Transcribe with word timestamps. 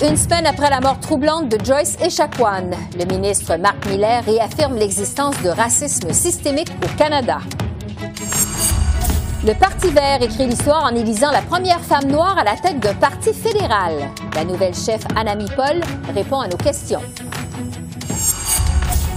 Une 0.00 0.16
semaine 0.16 0.46
après 0.46 0.70
la 0.70 0.80
mort 0.80 0.98
troublante 0.98 1.50
de 1.50 1.62
Joyce 1.62 1.98
Echaquan, 2.00 2.70
le 2.98 3.04
ministre 3.04 3.56
Marc 3.56 3.86
Miller 3.86 4.24
réaffirme 4.24 4.76
l'existence 4.76 5.40
de 5.42 5.50
racisme 5.50 6.10
systémique 6.12 6.70
au 6.82 6.96
Canada. 6.96 7.38
Le 9.46 9.52
Parti 9.52 9.90
vert 9.90 10.22
écrit 10.22 10.46
l'histoire 10.46 10.84
en 10.84 10.96
élisant 10.96 11.30
la 11.30 11.42
première 11.42 11.80
femme 11.80 12.06
noire 12.06 12.38
à 12.38 12.44
la 12.44 12.56
tête 12.56 12.80
d'un 12.80 12.94
parti 12.94 13.34
fédéral. 13.34 14.08
La 14.34 14.44
nouvelle 14.44 14.74
chef 14.74 15.02
Anami 15.16 15.46
Paul 15.54 15.82
répond 16.14 16.40
à 16.40 16.48
nos 16.48 16.56
questions. 16.56 17.02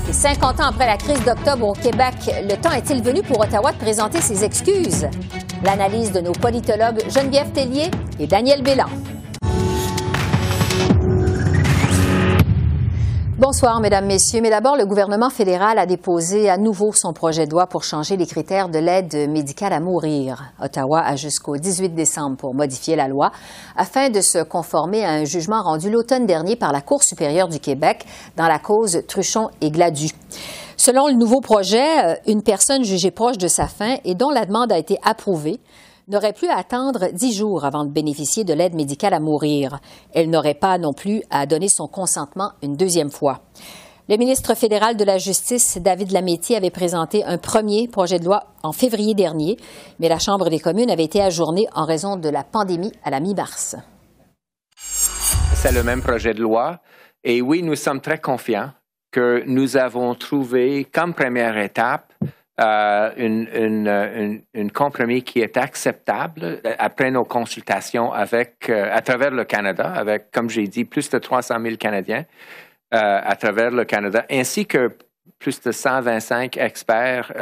Et 0.10 0.14
50 0.14 0.60
ans 0.60 0.68
après 0.68 0.88
la 0.88 0.98
crise 0.98 1.24
d'octobre 1.24 1.70
au 1.70 1.74
Québec, 1.74 2.16
le 2.44 2.56
temps 2.58 2.74
est-il 2.74 3.02
venu 3.02 3.22
pour 3.24 3.40
Ottawa 3.40 3.72
de 3.72 3.78
présenter 3.78 4.20
ses 4.20 4.44
excuses? 4.44 5.08
L'analyse 5.64 6.12
de 6.12 6.20
nos 6.20 6.34
politologues 6.34 7.04
Geneviève 7.10 7.52
Tellier 7.52 7.90
et 8.20 8.28
Daniel 8.28 8.64
Bélan. 8.64 8.90
Bonsoir, 13.66 13.82
Mesdames, 13.82 14.06
Messieurs. 14.06 14.42
Mais 14.44 14.52
d'abord, 14.52 14.78
le 14.78 14.86
gouvernement 14.86 15.32
fédéral 15.32 15.80
a 15.80 15.88
déposé 15.88 16.52
à 16.52 16.58
nouveau 16.58 16.94
son 16.94 17.14
projet 17.14 17.48
de 17.48 17.52
loi 17.52 17.66
pour 17.66 17.84
changer 17.84 18.16
les 18.16 18.28
critères 18.28 18.70
de 18.70 18.78
l'aide 18.78 19.28
médicale 19.28 19.74
à 19.74 19.80
mourir. 19.80 20.52
Ottawa 20.62 21.02
a 21.02 21.16
jusqu'au 21.16 21.58
18 21.58 21.96
décembre 21.96 22.38
pour 22.38 22.54
modifier 22.54 22.96
la 22.96 23.08
loi 23.08 23.32
afin 23.76 24.12
de 24.12 24.22
se 24.22 24.44
conformer 24.44 25.04
à 25.04 25.14
un 25.14 25.26
jugement 25.26 25.64
rendu 25.64 25.90
l'automne 25.90 26.28
dernier 26.28 26.56
par 26.56 26.72
la 26.74 26.82
Cour 26.82 27.02
supérieure 27.02 27.48
du 27.48 27.60
Québec 27.60 28.06
dans 28.38 28.48
la 28.48 28.60
cause 28.60 29.02
Truchon 29.08 29.50
et 29.62 29.72
Gladu. 29.72 30.12
Selon 30.78 31.08
le 31.08 31.14
nouveau 31.14 31.42
projet, 31.42 32.06
euh, 32.06 32.16
une 32.28 32.44
personne 32.44 32.84
jugée 32.84 33.10
proche 33.10 33.40
de 33.40 33.48
sa 33.48 33.66
fin 33.66 33.96
et 34.06 34.14
dont 34.14 34.30
la 34.30 34.46
demande 34.46 34.72
a 34.72 34.78
été 34.78 35.00
approuvée 35.04 35.60
n'aurait 36.08 36.34
plus 36.34 36.50
à 36.50 36.58
attendre 36.58 37.10
dix 37.14 37.34
jours 37.34 37.66
avant 37.66 37.86
de 37.86 37.92
bénéficier 37.92 38.44
de 38.44 38.54
l'aide 38.54 38.76
médicale 38.76 39.14
à 39.14 39.20
mourir. 39.20 39.80
Elle 40.14 40.30
n'aurait 40.30 40.54
pas 40.54 40.78
non 40.78 40.94
plus 40.94 41.22
à 41.30 41.46
donner 41.46 41.68
son 41.68 41.88
consentement 41.88 42.52
une 42.62 42.76
deuxième 42.76 43.12
fois. 43.12 43.42
Le 44.08 44.18
ministre 44.18 44.54
fédéral 44.56 44.98
de 44.98 45.04
la 45.04 45.18
Justice, 45.18 45.80
David 45.82 46.12
Lametti, 46.12 46.56
avait 46.56 46.70
présenté 46.70 47.24
un 47.24 47.40
premier 47.40 47.88
projet 47.88 48.20
de 48.20 48.26
loi 48.26 48.44
en 48.62 48.72
février 48.72 49.16
dernier, 49.16 49.58
mais 50.00 50.10
la 50.10 50.20
Chambre 50.20 50.52
des 50.52 50.60
communes 50.60 50.92
avait 50.92 51.06
été 51.06 51.22
ajournée 51.22 51.68
en 51.74 51.86
raison 51.86 52.16
de 52.16 52.30
la 52.30 52.44
pandémie 52.44 52.92
à 53.04 53.10
la 53.10 53.20
mi-mars. 53.20 53.76
C'est 54.76 55.72
le 55.72 55.82
même 55.82 56.04
projet 56.04 56.36
de 56.36 56.42
loi. 56.42 56.82
Et 57.24 57.42
oui, 57.42 57.64
nous 57.64 57.76
sommes 57.76 58.00
très 58.00 58.20
confiants 58.20 58.70
que 59.10 59.42
nous 59.48 59.76
avons 59.76 60.14
trouvé 60.14 60.86
comme 60.86 61.16
première 61.16 61.58
étape 61.58 62.14
euh, 62.62 63.12
une, 63.18 64.40
une, 64.54 64.72
compromis 64.72 65.24
qui 65.24 65.42
est 65.42 65.58
acceptable 65.58 66.62
après 66.80 67.12
nos 67.12 67.26
consultations 67.26 68.14
avec, 68.14 68.70
euh, 68.70 68.88
à 68.94 69.02
travers 69.02 69.32
le 69.32 69.44
Canada, 69.44 69.92
avec, 69.94 70.32
comme 70.32 70.50
j'ai 70.50 70.66
dit, 70.66 70.86
plus 70.86 71.10
de 71.10 71.18
300 71.18 71.60
000 71.62 71.76
Canadiens 71.76 72.24
euh, 72.94 73.20
à 73.22 73.36
travers 73.36 73.72
le 73.72 73.84
Canada, 73.84 74.26
ainsi 74.32 74.66
que 74.66 74.96
plus 75.38 75.60
de 75.60 75.74
125 75.74 76.56
experts 76.56 77.34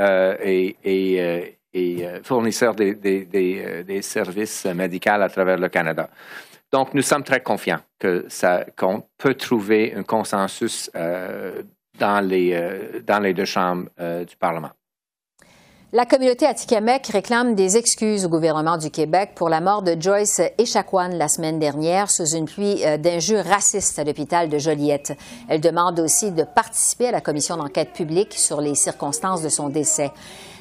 et, 0.44 0.78
et, 0.84 2.08
fournisseurs 2.24 2.74
des, 2.74 4.00
services 4.02 4.66
médicaux 4.66 5.12
à 5.12 5.30
travers 5.30 5.60
le 5.60 5.70
Canada. 5.70 6.10
Donc, 6.72 6.96
nous 6.96 7.04
sommes 7.04 7.24
très 7.24 7.42
confiants 7.42 7.82
que 8.00 8.26
ça, 8.30 8.66
qu'on 8.76 9.04
peut 9.20 9.36
trouver 9.36 9.94
un 9.96 10.02
consensus 10.02 10.90
dans, 12.00 12.28
les, 12.28 13.02
dans 13.06 13.20
les 13.20 13.36
deux 13.36 13.46
chambres 13.46 13.90
du 14.00 14.36
Parlement. 14.38 14.72
La 15.96 16.08
communauté 16.08 16.48
Atikamek 16.48 17.06
réclame 17.06 17.54
des 17.54 17.78
excuses 17.78 18.26
au 18.26 18.30
gouvernement 18.30 18.78
du 18.78 18.90
Québec 18.90 19.34
pour 19.36 19.48
la 19.48 19.62
mort 19.62 19.84
de 19.84 19.96
Joyce 20.00 20.42
Echaquan 20.58 21.10
la 21.10 21.28
semaine 21.28 21.60
dernière 21.60 22.10
sous 22.10 22.26
une 22.26 22.46
pluie 22.46 22.84
euh, 22.84 22.98
d'injures 22.98 23.46
racistes 23.46 24.00
à 24.00 24.04
l'hôpital 24.04 24.50
de 24.50 24.58
Joliette. 24.58 25.16
Elle 25.48 25.62
demande 25.62 26.00
aussi 26.00 26.32
de 26.32 26.46
participer 26.46 27.10
à 27.10 27.12
la 27.12 27.22
commission 27.22 27.58
d'enquête 27.58 27.94
publique 27.94 28.34
sur 28.34 28.60
les 28.60 28.74
circonstances 28.74 29.44
de 29.44 29.50
son 29.50 29.70
décès. 29.70 30.10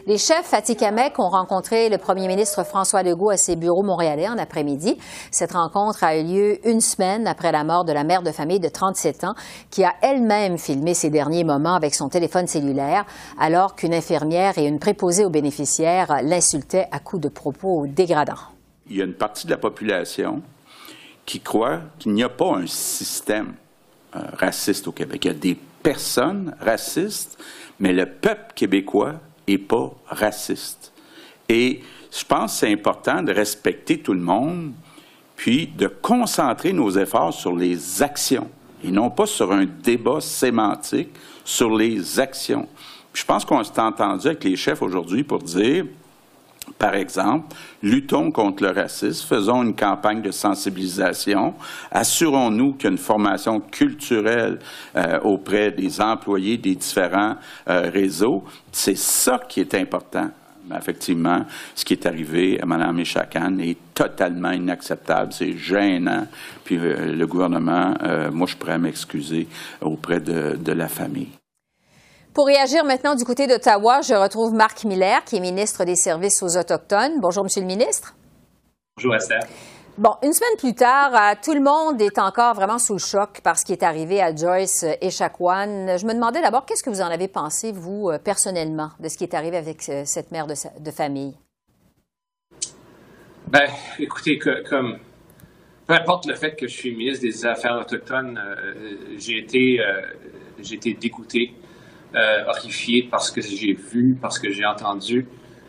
Les 0.05 0.19
chefs 0.19 0.53
Atikamek 0.53 1.21
ont 1.21 1.29
rencontré 1.29 1.89
le 1.89 1.97
premier 1.97 2.27
ministre 2.27 2.65
François 2.65 3.05
Legault 3.05 3.31
à 3.31 3.37
ses 3.37 3.55
bureaux 3.55 3.85
montréalais 3.85 4.29
en 4.29 4.37
après-midi. 4.37 4.99
Cette 5.31 5.53
rencontre 5.53 6.03
a 6.03 6.17
eu 6.17 6.25
lieu 6.25 6.69
une 6.69 6.81
semaine 6.81 7.29
après 7.29 7.53
la 7.53 7.63
mort 7.63 7.85
de 7.85 7.93
la 7.93 8.03
mère 8.03 8.25
de 8.25 8.33
famille 8.33 8.59
de 8.59 8.69
37 8.69 9.23
ans 9.23 9.35
qui 9.71 9.85
a 9.85 9.93
elle-même 10.03 10.59
filmé 10.59 10.95
ses 10.95 11.09
derniers 11.09 11.45
moments 11.45 11.77
avec 11.77 11.95
son 11.95 12.09
téléphone 12.09 12.49
cellulaire 12.49 13.05
alors 13.39 13.77
qu'une 13.77 13.95
infirmière 13.95 14.59
et 14.59 14.67
une 14.67 14.81
préposée 14.81 15.25
aux 15.25 15.31
bénéficiaires 15.31 16.17
l'insultaient 16.25 16.89
à 16.91 16.99
coups 16.99 17.23
de 17.23 17.29
propos 17.29 17.87
dégradants. 17.87 18.35
Il 18.91 18.97
y 18.97 19.03
a 19.03 19.05
une 19.05 19.15
partie 19.15 19.47
de 19.47 19.53
la 19.53 19.59
population 19.59 20.43
qui 21.25 21.39
croit 21.39 21.79
qu'il 22.01 22.15
n'y 22.15 22.25
a 22.25 22.29
pas 22.29 22.57
un 22.57 22.67
système 22.67 23.55
euh, 24.17 24.19
raciste 24.33 24.89
au 24.89 24.93
Québec. 24.93 25.25
Il 25.27 25.29
y 25.29 25.31
a 25.31 25.39
des 25.39 25.57
personnes 25.81 26.57
racistes, 26.61 27.39
mais 27.79 27.93
le 27.93 28.07
peuple 28.07 28.53
québécois 28.57 29.21
et 29.47 29.59
pas 29.59 29.93
raciste. 30.07 30.93
Et 31.49 31.81
je 32.11 32.25
pense 32.25 32.53
que 32.53 32.59
c'est 32.61 32.73
important 32.73 33.23
de 33.23 33.33
respecter 33.33 33.99
tout 33.99 34.13
le 34.13 34.21
monde, 34.21 34.73
puis 35.37 35.67
de 35.67 35.87
concentrer 35.87 36.73
nos 36.73 36.91
efforts 36.91 37.35
sur 37.35 37.55
les 37.57 38.03
actions 38.03 38.49
et 38.85 38.91
non 38.91 39.11
pas 39.11 39.27
sur 39.27 39.53
un 39.53 39.65
débat 39.65 40.21
sémantique 40.21 41.11
sur 41.45 41.77
les 41.77 42.21
actions. 42.21 42.69
je 43.13 43.25
pense 43.25 43.45
qu'on 43.45 43.63
s'est 43.63 43.81
entendu 43.81 44.27
avec 44.29 44.45
les 44.45 44.57
chefs 44.57 44.83
aujourd'hui 44.83 45.25
pour 45.25 45.41
dire 45.41 45.87
par 46.79 46.95
exemple, 46.95 47.55
luttons 47.83 48.31
contre 48.31 48.63
le 48.63 48.71
racisme, 48.71 49.27
faisons 49.27 49.63
une 49.63 49.75
campagne 49.75 50.23
de 50.23 50.31
sensibilisation, 50.31 51.55
assurons-nous 51.91 52.75
qu'il 52.75 52.85
y 52.85 52.87
a 52.89 52.91
une 52.91 52.99
formation 52.99 53.61
culturelle 53.61 54.59
euh, 54.97 55.21
auprès 55.21 55.71
des 55.73 56.01
employés 56.01 56.59
des 56.59 56.75
différents 56.75 57.37
euh, 57.69 57.91
réseaux. 57.93 58.45
C'est 58.71 58.97
ça 58.97 59.41
qui 59.49 59.61
est 59.61 59.75
important. 59.75 60.31
Effectivement, 60.77 61.45
ce 61.75 61.85
qui 61.85 61.95
est 61.95 62.07
arrivé 62.07 62.59
à 62.61 62.67
Mme 62.67 63.01
Echakan 63.01 63.59
est 63.59 63.77
totalement 63.93 64.53
inacceptable, 64.53 65.33
c'est 65.33 65.57
gênant. 65.57 66.27
Puis 66.65 66.79
euh, 66.79 67.15
le 67.15 67.27
gouvernement, 67.27 67.95
moi, 68.33 68.47
je 68.47 68.57
pourrais 68.57 68.79
m'excuser 68.79 69.49
auprès 69.81 70.21
de 70.21 70.73
la 70.73 70.89
famille. 70.89 71.42
Pour 72.35 72.47
réagir 72.47 72.83
maintenant 72.85 73.15
du 73.15 73.25
côté 73.25 73.47
d'Ottawa, 73.47 74.01
je 74.01 74.15
retrouve 74.15 74.55
Marc 74.55 74.85
Miller, 74.85 75.23
qui 75.25 75.37
est 75.37 75.41
ministre 75.41 75.85
des 75.85 75.97
Services 75.97 76.43
aux 76.43 76.57
Autochtones. 76.57 77.21
Bonjour, 77.21 77.45
Monsieur 77.45 77.61
le 77.61 77.67
ministre. 77.67 78.15
Bonjour, 78.97 79.15
Esther. 79.15 79.41
Bon, 79.99 80.13
une 80.23 80.33
semaine 80.33 80.57
plus 80.57 80.75
tard, 80.75 81.15
euh, 81.15 81.35
tout 81.45 81.53
le 81.53 81.61
monde 81.61 82.01
est 82.01 82.19
encore 82.19 82.55
vraiment 82.55 82.79
sous 82.79 82.95
le 82.95 82.99
choc 82.99 83.43
par 83.43 83.59
ce 83.59 83.67
qui 83.67 83.73
est 83.73 83.83
arrivé 83.83 84.23
à 84.23 84.35
Joyce 84.35 84.85
et 84.85 85.09
Echaquan. 85.09 85.99
Je 85.99 86.07
me 86.07 86.15
demandais 86.15 86.41
d'abord, 86.41 86.65
qu'est-ce 86.65 86.83
que 86.83 86.89
vous 86.89 87.03
en 87.03 87.11
avez 87.11 87.29
pensé, 87.29 87.71
vous, 87.71 88.09
euh, 88.09 88.19
personnellement, 88.19 88.89
de 88.99 89.11
ce 89.11 89.19
qui 89.19 89.25
est 89.25 89.35
arrivé 89.35 89.59
avec 89.59 89.87
euh, 89.91 90.05
cette 90.07 90.33
mère 90.33 90.47
de, 90.47 90.91
famille? 90.91 91.35
Ben, 93.49 93.69
écoutez, 93.99 94.39
comme 94.39 94.97
peu 95.87 95.93
importe 95.93 96.25
le 96.25 96.35
fait 96.35 96.57
que 96.57 96.67
je 96.67 96.75
suis 96.75 96.97
ministre 96.97 97.27
des 97.27 97.45
Affaires 97.45 97.79
autochtones, 97.79 98.41
j'ai 99.19 99.37
été, 99.37 99.81
j'ai 100.59 100.77
été 100.77 100.95
dégoûté 100.95 101.53
euh, 102.15 102.45
horrifié 102.47 103.09
par 103.11 103.23
ce 103.23 103.33
que 103.33 103.41
j'ai 103.41 103.73
vu, 103.73 104.19
par 104.21 104.33
ce 104.33 104.39
que 104.41 104.51
j'ai 104.51 104.67
entendu, 104.67 105.27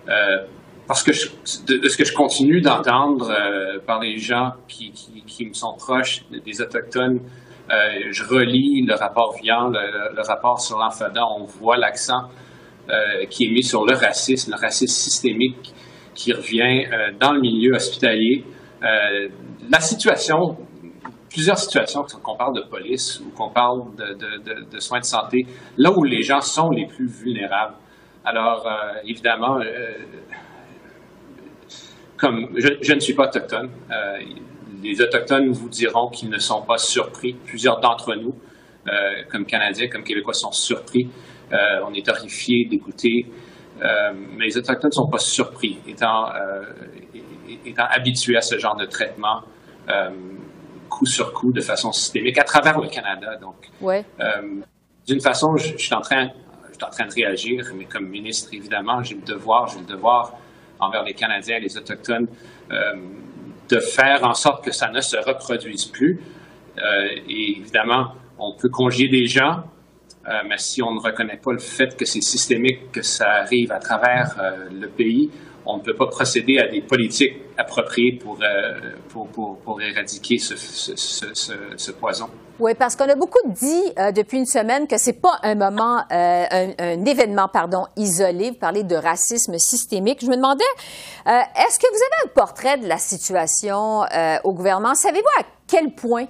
euh, 0.10 0.40
parce 0.88 1.01
que 1.01 1.12
de, 1.12 1.88
ce 1.88 1.95
que 1.95 2.04
je 2.04 2.13
continue 2.13 2.60
d'entendre 2.60 3.31
euh, 3.31 3.80
par 3.86 4.01
les 4.01 4.18
gens 4.18 4.51
qui, 4.68 4.92
qui, 4.92 5.45
me 5.45 5.54
sont 5.54 5.74
proches, 5.78 6.25
des 6.30 6.62
Autochtones. 6.62 7.22
Je 7.69 8.24
relis 8.25 8.86
le 8.86 8.94
rapport 8.94 9.36
Vian, 9.42 9.69
le, 9.69 10.22
rapport 10.28 10.60
sur 10.60 10.78
l'enfant 10.78 11.06
on 11.40 11.45
voit 11.45 11.78
l'accent 11.78 12.28
qui 13.30 13.45
est 13.45 13.51
mis 13.51 13.63
sur 13.63 13.86
le 13.86 13.95
racisme, 13.95 14.51
le 14.51 14.57
racisme 14.60 14.94
systémique 14.94 15.74
qui 16.13 16.34
revient 16.34 16.86
dans 17.22 17.31
le 17.31 17.40
milieu 17.40 17.74
hospitalier. 17.74 18.44
la 18.81 19.80
situation 19.80 20.57
plusieurs 21.33 21.57
situations, 21.57 22.06
qu'on 22.21 22.35
parle 22.35 22.56
de 22.56 22.62
police 22.62 23.19
ou 23.19 23.31
qu'on 23.31 23.50
parle 23.50 23.95
de, 23.95 24.80
soins 24.80 25.00
de 25.00 25.06
santé, 25.06 25.47
là 25.77 25.91
où 25.91 26.03
les 26.03 26.21
gens 26.21 26.41
sont 26.41 26.69
les 26.69 26.85
plus 26.85 27.07
vulnérables. 27.07 27.74
Alors, 28.24 28.65
euh, 28.68 29.00
évidemment, 29.03 29.59
euh, 29.59 29.94
comme 32.18 32.50
je, 32.56 32.94
ne 32.94 33.00
suis 33.00 33.15
pas 33.15 33.27
autochtone, 33.27 33.71
euh, 33.91 34.19
les 34.83 35.01
Autochtones 35.01 35.50
vous 35.50 35.69
diront 35.69 36.09
qu'ils 36.09 36.30
ne 36.30 36.38
sont 36.38 36.62
pas 36.62 36.77
surpris. 36.77 37.33
Plusieurs 37.33 37.80
d'entre 37.80 38.15
nous, 38.15 38.35
comme 39.31 39.45
Canadiens, 39.45 39.88
comme 39.88 40.03
Québécois, 40.03 40.33
sont 40.33 40.51
surpris 40.51 41.09
on 41.85 41.94
est 41.94 42.09
horrifié, 42.09 42.65
dégoûté. 42.65 43.27
mais 43.80 44.45
les 44.45 44.57
Autochtones 44.57 44.89
ne 44.89 44.95
sont 44.95 45.07
pas 45.07 45.19
surpris, 45.19 45.77
étant 45.88 46.25
habitués 47.77 48.35
à 48.35 48.41
ce 48.41 48.57
genre 48.57 48.75
de 48.75 48.85
traitement 48.85 49.44
coup 50.94 51.06
sur 51.06 51.34
coup 51.34 51.51
de 51.51 51.62
façon 51.62 51.92
systémique 51.92 52.38
à 52.38 52.44
travers 52.44 52.80
le 52.80 52.88
Canada. 52.88 53.36
Donc, 53.38 53.56
ouais. 53.81 54.06
d'une 55.07 55.22
façon, 55.22 55.57
je, 55.57 55.74
je, 55.78 55.84
suis 55.86 55.94
en 55.94 56.01
train, 56.01 56.30
je 56.69 56.74
suis 56.75 56.84
en 56.84 56.90
train 56.90 57.06
de 57.06 57.13
réagir, 57.13 57.66
mais 57.75 57.86
comme 57.86 58.07
ministre, 58.07 58.50
évidemment, 58.54 59.01
j'ai 59.04 59.16
le 59.16 59.22
devoir, 59.22 59.68
j'ai 59.68 59.80
le 59.80 59.86
devoir 59.86 60.34
envers 60.84 61.04
les 61.04 61.13
Canadiens 61.13 61.57
et 61.57 61.62
les 61.62 61.78
Autochtones 61.78 62.28
euh, 62.72 62.95
de 63.69 63.80
faire 63.80 64.24
en 64.24 64.34
sorte 64.34 64.63
que 64.63 64.72
ça 64.72 64.90
ne 64.90 65.01
se 65.01 65.18
reproduise 65.18 65.86
plus. 65.86 66.19
Euh, 66.78 67.07
et 67.30 67.57
évidemment, 67.60 68.13
on 68.38 68.54
peut 68.54 68.69
congier 68.69 69.07
des 69.07 69.25
gens, 69.25 69.63
euh, 70.28 70.42
mais 70.48 70.57
si 70.57 70.81
on 70.81 70.94
ne 70.94 71.00
reconnaît 71.00 71.38
pas 71.38 71.54
le 71.54 71.60
fait 71.60 71.95
que 71.95 72.06
c'est 72.06 72.22
systémique, 72.22 72.92
que 72.92 73.01
ça 73.01 73.30
arrive 73.31 73.72
à 73.72 73.80
travers 73.80 74.36
le 74.72 74.88
pays, 74.88 75.31
on 75.65 75.77
ne 75.77 75.81
peut 75.81 75.95
pas 75.95 76.07
procéder 76.07 76.57
à 76.60 76.68
des 76.68 76.81
politiques 76.81 77.36
appropriées 77.57 78.19
pour, 78.19 78.38
pour, 79.27 79.81
éradiquer 79.81 80.38
ce, 80.38 80.56
ce, 80.56 80.95
ce, 80.95 81.54
ce 81.75 81.92
poison. 81.92 82.30
Oui, 82.60 82.75
parce 82.75 82.95
qu'on 82.95 83.10
a 83.10 83.15
beaucoup 83.15 83.39
dit 83.48 83.83
euh, 83.98 84.12
depuis 84.12 84.38
une 84.38 84.45
semaine 84.45 84.88
que 84.88 84.98
c'est 84.98 85.19
pas 85.19 85.39
un 85.42 85.56
moment, 85.56 86.04
euh, 86.12 86.74
un, 86.77 87.06
événement, 87.06 87.48
pardon, 87.51 87.86
isolé. 87.98 88.51
Vous 88.51 88.57
parlez 88.57 88.83
de 88.83 88.95
racisme 88.95 89.57
systémique. 89.57 90.19
Je 90.21 90.27
me 90.27 90.36
demandais, 90.36 90.63
euh, 91.27 91.31
est-ce 91.31 91.80
que 91.80 91.88
vous 91.89 91.95
avez 91.95 92.30
un 92.30 92.33
portrait 92.33 92.77
de 92.77 92.88
la 92.88 93.00
situation 93.00 94.04
au 94.44 94.54
gouvernement? 94.54 94.94
Savez-vous 94.94 95.42
à 95.42 95.45
quel 95.68 95.95
point 95.95 96.27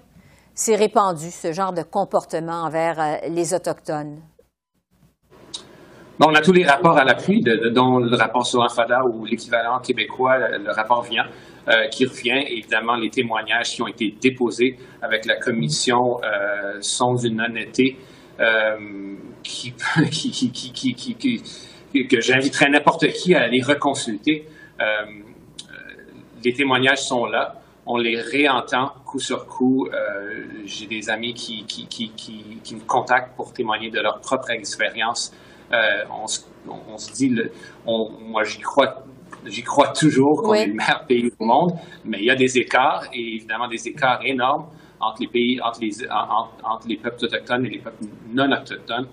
c'est 0.55 0.75
répandu 0.75 1.29
ce 1.29 1.51
genre 1.51 1.73
de 1.73 1.83
comportement 1.83 2.63
envers 2.63 3.19
les 3.29 3.53
autochtones? 3.53 4.21
On 6.19 6.33
a 6.33 6.41
tous 6.41 6.53
les 6.53 6.65
rapports 6.65 6.97
à 6.97 7.03
l'appui, 7.03 7.41
dont 7.41 7.97
le 7.97 8.15
rapport 8.15 8.45
sur 8.45 8.69
FADA 8.71 9.03
ou 9.05 9.25
l'équivalent 9.25 9.79
québécois, 9.79 10.37
le 10.37 10.71
rapport 10.71 11.03
vient. 11.03 11.25
Euh, 11.69 11.87
qui 11.87 12.05
revient. 12.05 12.43
Évidemment, 12.49 12.97
les 12.97 13.09
témoignages 13.09 13.69
qui 13.69 13.81
ont 13.81 13.87
été 13.87 14.13
déposés 14.19 14.77
avec 15.01 15.25
la 15.25 15.37
commission 15.37 16.19
euh, 16.21 16.79
sont 16.81 17.13
d'une 17.13 17.39
honnêteté 17.39 17.97
euh, 18.41 19.15
que 21.93 22.19
j'inviterais 22.19 22.69
n'importe 22.69 23.07
qui 23.13 23.33
à 23.33 23.43
aller 23.43 23.61
reconsulter. 23.61 24.45
les 26.43 26.53
témoignages 26.53 27.03
sont 27.03 27.27
là. 27.27 27.61
On 27.85 27.95
les 27.95 28.19
réentend 28.19 28.91
coup 29.05 29.19
sur 29.19 29.47
coup. 29.47 29.87
J'ai 30.65 30.87
des 30.87 31.09
amis 31.09 31.33
qui, 31.33 31.63
qui, 31.65 32.75
me 32.75 32.85
contactent 32.85 33.37
pour 33.37 33.53
témoigner 33.53 33.89
de 33.89 34.01
leur 34.01 34.19
propre 34.19 34.49
expérience. 34.49 35.33
On, 36.11 36.25
on, 36.93 36.97
se 36.97 37.11
dit, 37.13 37.29
le, 37.29 37.51
on, 37.85 38.11
moi 38.19 38.43
j'y 38.43 38.59
crois 38.59 39.03
J'y 39.45 39.63
crois 39.63 39.89
toujours 39.89 40.41
qu'on 40.41 40.53
est 40.53 40.67
le 40.67 40.73
meilleur 40.73 41.05
pays 41.05 41.31
au 41.37 41.45
monde, 41.45 41.73
mais 42.05 42.19
il 42.19 42.25
y 42.25 42.31
a 42.31 42.35
des 42.35 42.57
écarts, 42.57 43.07
et 43.13 43.35
évidemment 43.35 43.67
des 43.67 43.87
écarts 43.87 44.21
énormes 44.23 44.67
entre 44.99 45.21
les 45.21 45.27
pays, 45.27 45.61
entre 45.61 45.81
les, 45.81 45.91
entre, 46.09 46.87
les 46.87 46.97
peuples 46.97 47.25
autochtones 47.25 47.65
et 47.65 47.69
les 47.69 47.79
peuples 47.79 48.05
non 48.29 48.51
autochtones. 48.51 49.07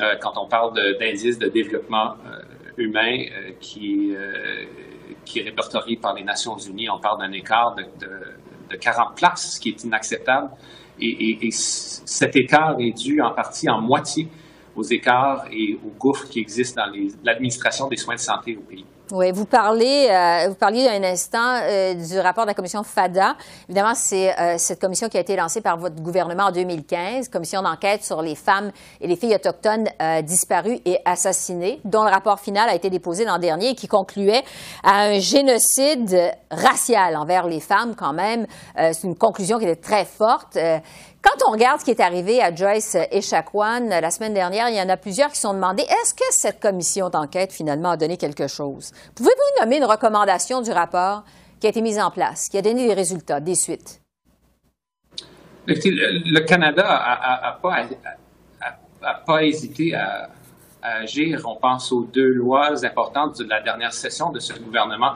Euh, 0.00 0.14
quand 0.20 0.32
on 0.36 0.46
parle 0.46 0.74
d'indices 0.98 1.38
de, 1.38 1.48
développement 1.48 2.12
euh, 2.26 2.42
humain 2.76 3.24
euh, 3.32 3.50
qui, 3.60 4.12
qui 5.24 5.40
est 5.40 5.42
répertorié 5.42 5.96
par 5.96 6.14
les 6.14 6.24
Nations 6.24 6.56
Unies, 6.56 6.88
on 6.90 7.00
parle 7.00 7.20
d'un 7.20 7.32
écart 7.32 7.74
de, 7.74 7.84
de, 8.70 8.76
40 8.76 9.16
places, 9.16 9.54
ce 9.54 9.60
qui 9.60 9.70
est 9.70 9.84
inacceptable. 9.84 10.50
Et, 11.00 11.46
et, 11.46 11.50
cet 11.50 12.36
écart 12.36 12.76
est 12.78 12.92
dû 12.92 13.20
en 13.20 13.32
partie, 13.32 13.68
en 13.68 13.80
moitié, 13.80 14.28
aux 14.80 14.84
écarts 14.84 15.44
et 15.52 15.78
aux 15.84 15.94
gouffres 15.98 16.26
qui 16.28 16.40
existent 16.40 16.82
dans 16.82 16.92
l'administration 17.22 17.88
des 17.88 17.96
soins 17.96 18.14
de 18.14 18.20
santé 18.20 18.56
au 18.56 18.62
pays. 18.62 18.86
Oui, 19.12 19.32
vous 19.32 19.44
parlez, 19.44 20.06
euh, 20.08 20.48
vous 20.50 20.54
parliez 20.54 20.88
un 20.88 21.02
instant 21.02 21.56
euh, 21.64 21.94
du 21.94 22.20
rapport 22.20 22.44
de 22.44 22.50
la 22.50 22.54
commission 22.54 22.84
FADA. 22.84 23.34
Évidemment, 23.68 23.94
c'est 23.96 24.38
euh, 24.38 24.54
cette 24.56 24.80
commission 24.80 25.08
qui 25.08 25.16
a 25.16 25.20
été 25.20 25.34
lancée 25.34 25.60
par 25.60 25.78
votre 25.78 26.00
gouvernement 26.00 26.44
en 26.44 26.52
2015, 26.52 27.28
commission 27.28 27.60
d'enquête 27.60 28.04
sur 28.04 28.22
les 28.22 28.36
femmes 28.36 28.70
et 29.00 29.08
les 29.08 29.16
filles 29.16 29.34
autochtones 29.34 29.88
disparues 30.22 30.78
et 30.84 30.98
assassinées, 31.04 31.80
dont 31.84 32.04
le 32.04 32.10
rapport 32.10 32.38
final 32.38 32.68
a 32.68 32.74
été 32.74 32.88
déposé 32.88 33.24
l'an 33.24 33.38
dernier 33.38 33.70
et 33.70 33.74
qui 33.74 33.88
concluait 33.88 34.44
à 34.84 35.06
un 35.06 35.18
génocide 35.18 36.32
racial 36.50 37.16
envers 37.16 37.46
les 37.46 37.60
femmes 37.60 37.94
quand 37.96 38.12
même. 38.12 38.46
c'est 38.76 39.04
une 39.04 39.16
conclusion 39.16 39.58
qui 39.58 39.64
était 39.64 39.80
très 39.80 40.04
forte. 40.04 40.56
Quand 41.22 41.46
on 41.46 41.52
regarde 41.52 41.80
ce 41.80 41.84
qui 41.84 41.90
est 41.90 42.00
arrivé 42.00 42.40
à 42.40 42.54
Joyce 42.54 42.96
Echaquan 43.10 43.88
la 43.88 44.10
semaine 44.10 44.32
dernière, 44.32 44.70
il 44.70 44.76
y 44.76 44.80
en 44.80 44.88
a 44.88 44.96
plusieurs 44.96 45.28
qui 45.28 45.36
se 45.36 45.42
sont 45.42 45.52
demandé 45.52 45.82
est-ce 45.82 46.14
que 46.14 46.24
cette 46.30 46.60
commission 46.60 47.10
d'enquête 47.10 47.52
finalement 47.52 47.90
a 47.90 47.96
donné 47.98 48.16
quelque 48.16 48.46
chose? 48.46 48.92
Pouvez-vous 49.14 49.62
nommer 49.62 49.78
une 49.78 49.84
recommandation 49.84 50.62
du 50.62 50.70
rapport 50.70 51.24
qui 51.60 51.66
a 51.66 51.70
été 51.70 51.82
mise 51.82 51.98
en 51.98 52.10
place, 52.10 52.48
qui 52.48 52.58
a 52.58 52.62
donné 52.62 52.86
des 52.86 52.94
résultats, 52.94 53.40
des 53.40 53.54
suites? 53.54 54.00
Le 55.66 56.40
Canada 56.40 56.82
n'a 59.02 59.14
pas, 59.26 59.44
hésité 59.44 59.94
à, 59.94 60.30
agir. 60.82 61.42
On 61.46 61.56
pense 61.56 61.92
aux 61.92 62.04
deux 62.04 62.32
lois 62.32 62.84
importantes 62.84 63.38
de 63.38 63.48
la 63.48 63.60
dernière 63.60 63.92
session 63.92 64.30
de 64.30 64.40
ce 64.40 64.54
gouvernement, 64.54 65.12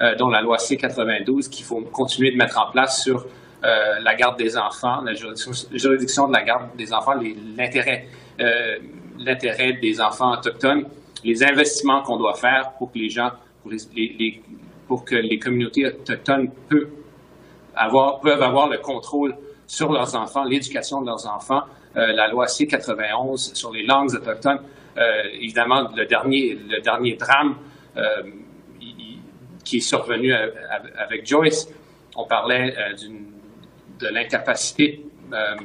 euh, 0.00 0.14
dont 0.16 0.28
la 0.28 0.42
loi 0.42 0.58
C-92, 0.58 1.48
qu'il 1.48 1.64
faut 1.64 1.80
continuer 1.80 2.30
de 2.30 2.36
mettre 2.36 2.58
en 2.58 2.70
place 2.70 3.02
sur 3.02 3.26
euh, 3.64 3.98
la 4.00 4.14
garde 4.14 4.38
des 4.38 4.58
enfants, 4.58 5.00
la 5.00 5.14
juridiction, 5.14 6.28
de 6.28 6.32
la 6.34 6.42
garde 6.42 6.76
des 6.76 6.92
enfants, 6.92 7.14
euh, 7.18 8.76
l'intérêt 9.18 9.72
des 9.72 10.00
enfants 10.00 10.32
autochtones, 10.32 10.84
les 11.24 11.42
investissements 11.42 12.02
qu'on 12.02 12.16
doit 12.16 12.34
faire 12.34 12.72
pour 12.78 12.92
que 12.92 12.98
les 12.98 13.08
gens, 13.08 13.30
pour, 14.86 15.04
que 15.04 15.16
les 15.16 15.38
communautés 15.38 15.86
autochtones 15.86 16.50
peuvent 16.68 16.90
avoir, 17.74 18.20
peuvent 18.20 18.42
avoir 18.42 18.68
le 18.68 18.78
contrôle 18.78 19.36
sur 19.66 19.92
leurs 19.92 20.14
enfants, 20.14 20.44
l'éducation 20.44 21.00
de 21.00 21.06
leurs 21.06 21.26
enfants, 21.26 21.62
euh, 21.96 22.12
la 22.12 22.28
loi 22.28 22.46
C-91 22.46 23.54
sur 23.54 23.72
les 23.72 23.84
langues 23.84 24.14
autochtones, 24.14 24.60
évidemment 25.40 25.90
le 25.94 26.06
dernier, 26.06 26.54
le 26.54 26.80
dernier 26.80 27.16
drame 27.16 27.56
qui 29.62 29.76
est 29.76 29.80
survenu 29.80 30.32
avec 30.32 31.26
Joyce, 31.26 31.68
on 32.16 32.24
parlait 32.24 32.74
de 33.98 34.08
l'incapacité 34.08 35.04
euh, 35.32 35.56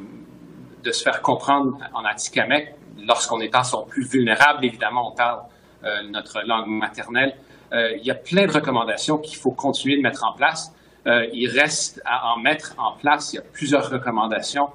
de 0.83 0.91
se 0.91 1.03
faire 1.03 1.21
comprendre 1.21 1.77
en 1.93 2.03
Atikamek 2.03 2.73
lorsqu'on 3.05 3.39
est 3.39 3.55
en 3.55 3.63
son 3.63 3.85
plus 3.85 4.07
vulnérable. 4.07 4.65
Évidemment, 4.65 5.11
on 5.11 5.15
parle 5.15 5.41
euh, 5.83 6.03
notre 6.09 6.41
langue 6.45 6.67
maternelle. 6.67 7.35
Euh, 7.73 7.95
il 7.97 8.05
y 8.05 8.11
a 8.11 8.15
plein 8.15 8.45
de 8.45 8.51
recommandations 8.51 9.17
qu'il 9.17 9.37
faut 9.37 9.51
continuer 9.51 9.97
de 9.97 10.01
mettre 10.01 10.23
en 10.23 10.33
place. 10.33 10.73
il 11.05 11.47
reste 11.47 12.01
à 12.05 12.33
en 12.33 12.39
mettre 12.39 12.75
en 12.77 12.93
place. 12.93 13.33
Il 13.33 13.37
y 13.37 13.39
a 13.39 13.43
plusieurs 13.53 13.89
recommandations 13.89 14.69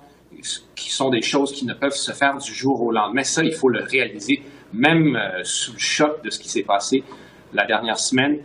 qui 0.75 0.91
sont 0.91 1.11
des 1.11 1.23
choses 1.23 1.53
qui 1.53 1.65
ne 1.67 1.75
peuvent 1.75 1.95
se 1.95 2.13
faire 2.13 2.37
du 2.39 2.53
jour 2.53 2.83
au 2.83 2.91
lendemain. 2.91 3.23
Ça, 3.23 3.45
il 3.45 3.55
faut 3.55 3.69
le 3.69 3.83
réaliser, 3.83 4.43
même 4.73 5.17
sous 5.45 5.73
le 5.73 5.79
choc 5.79 6.25
de 6.25 6.31
ce 6.31 6.39
qui 6.41 6.49
s'est 6.49 6.65
passé 6.65 7.05
la 7.53 7.65
dernière 7.65 7.99
semaine 7.99 8.41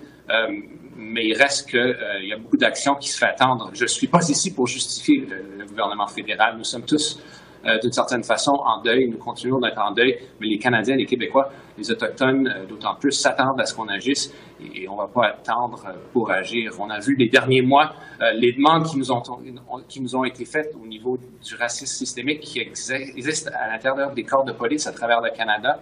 mais 1.01 1.27
il 1.27 1.33
reste 1.33 1.69
qu'il 1.69 1.79
euh, 1.79 2.23
y 2.23 2.31
a 2.31 2.37
beaucoup 2.37 2.57
d'actions 2.57 2.95
qui 2.95 3.09
se 3.09 3.17
fait 3.17 3.25
attendre. 3.25 3.71
Je 3.73 3.83
ne 3.83 3.87
suis 3.87 4.07
pas 4.07 4.27
ici 4.29 4.53
pour 4.53 4.67
justifier 4.67 5.25
le, 5.27 5.65
gouvernement 5.65 6.07
fédéral. 6.07 6.57
Nous 6.57 6.65
sommes 6.65 6.85
tous, 6.85 7.19
euh, 7.65 7.77
d'une 7.79 7.91
certaine 7.91 8.23
façon, 8.23 8.53
en 8.53 8.81
deuil. 8.81 9.07
Nous 9.09 9.17
continuons 9.17 9.59
d'être 9.59 9.79
en 9.79 9.91
deuil, 9.91 10.17
mais 10.39 10.47
les 10.47 10.57
Canadiens, 10.57 10.95
les 10.95 11.05
Québécois, 11.05 11.49
les 11.77 11.91
Autochtones, 11.91 12.47
euh, 12.47 12.65
d'autant 12.65 12.95
plus, 12.95 13.11
s'attendent 13.11 13.59
à 13.59 13.65
ce 13.65 13.75
qu'on 13.75 13.87
agisse 13.87 14.33
et, 14.59 14.87
on 14.87 14.93
ne 14.93 15.01
va 15.01 15.07
pas 15.07 15.27
attendre 15.27 15.83
pour 16.11 16.31
agir. 16.31 16.71
On 16.79 16.89
a 16.89 16.99
vu 16.99 17.15
les 17.15 17.29
derniers 17.29 17.61
mois 17.61 17.93
les 18.35 18.53
demandes 18.53 18.85
qui 18.85 18.99
nous, 18.99 19.11
ont, 19.11 20.23
été 20.23 20.45
faites 20.45 20.75
au 20.79 20.85
niveau 20.85 21.17
du 21.17 21.55
racisme 21.55 21.87
systémique 21.87 22.41
qui 22.41 22.59
existe 22.59 23.47
à 23.47 23.67
l'intérieur 23.67 24.11
des 24.13 24.23
corps 24.23 24.43
de 24.43 24.51
police 24.51 24.85
à 24.85 24.91
travers 24.91 25.21
le 25.21 25.31
Canada. 25.35 25.79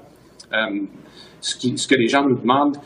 ce, 1.42 1.76
ce 1.76 1.88
que 1.88 1.96
les 1.96 2.08
gens 2.08 2.24
nous 2.24 2.40
demandent, 2.40 2.78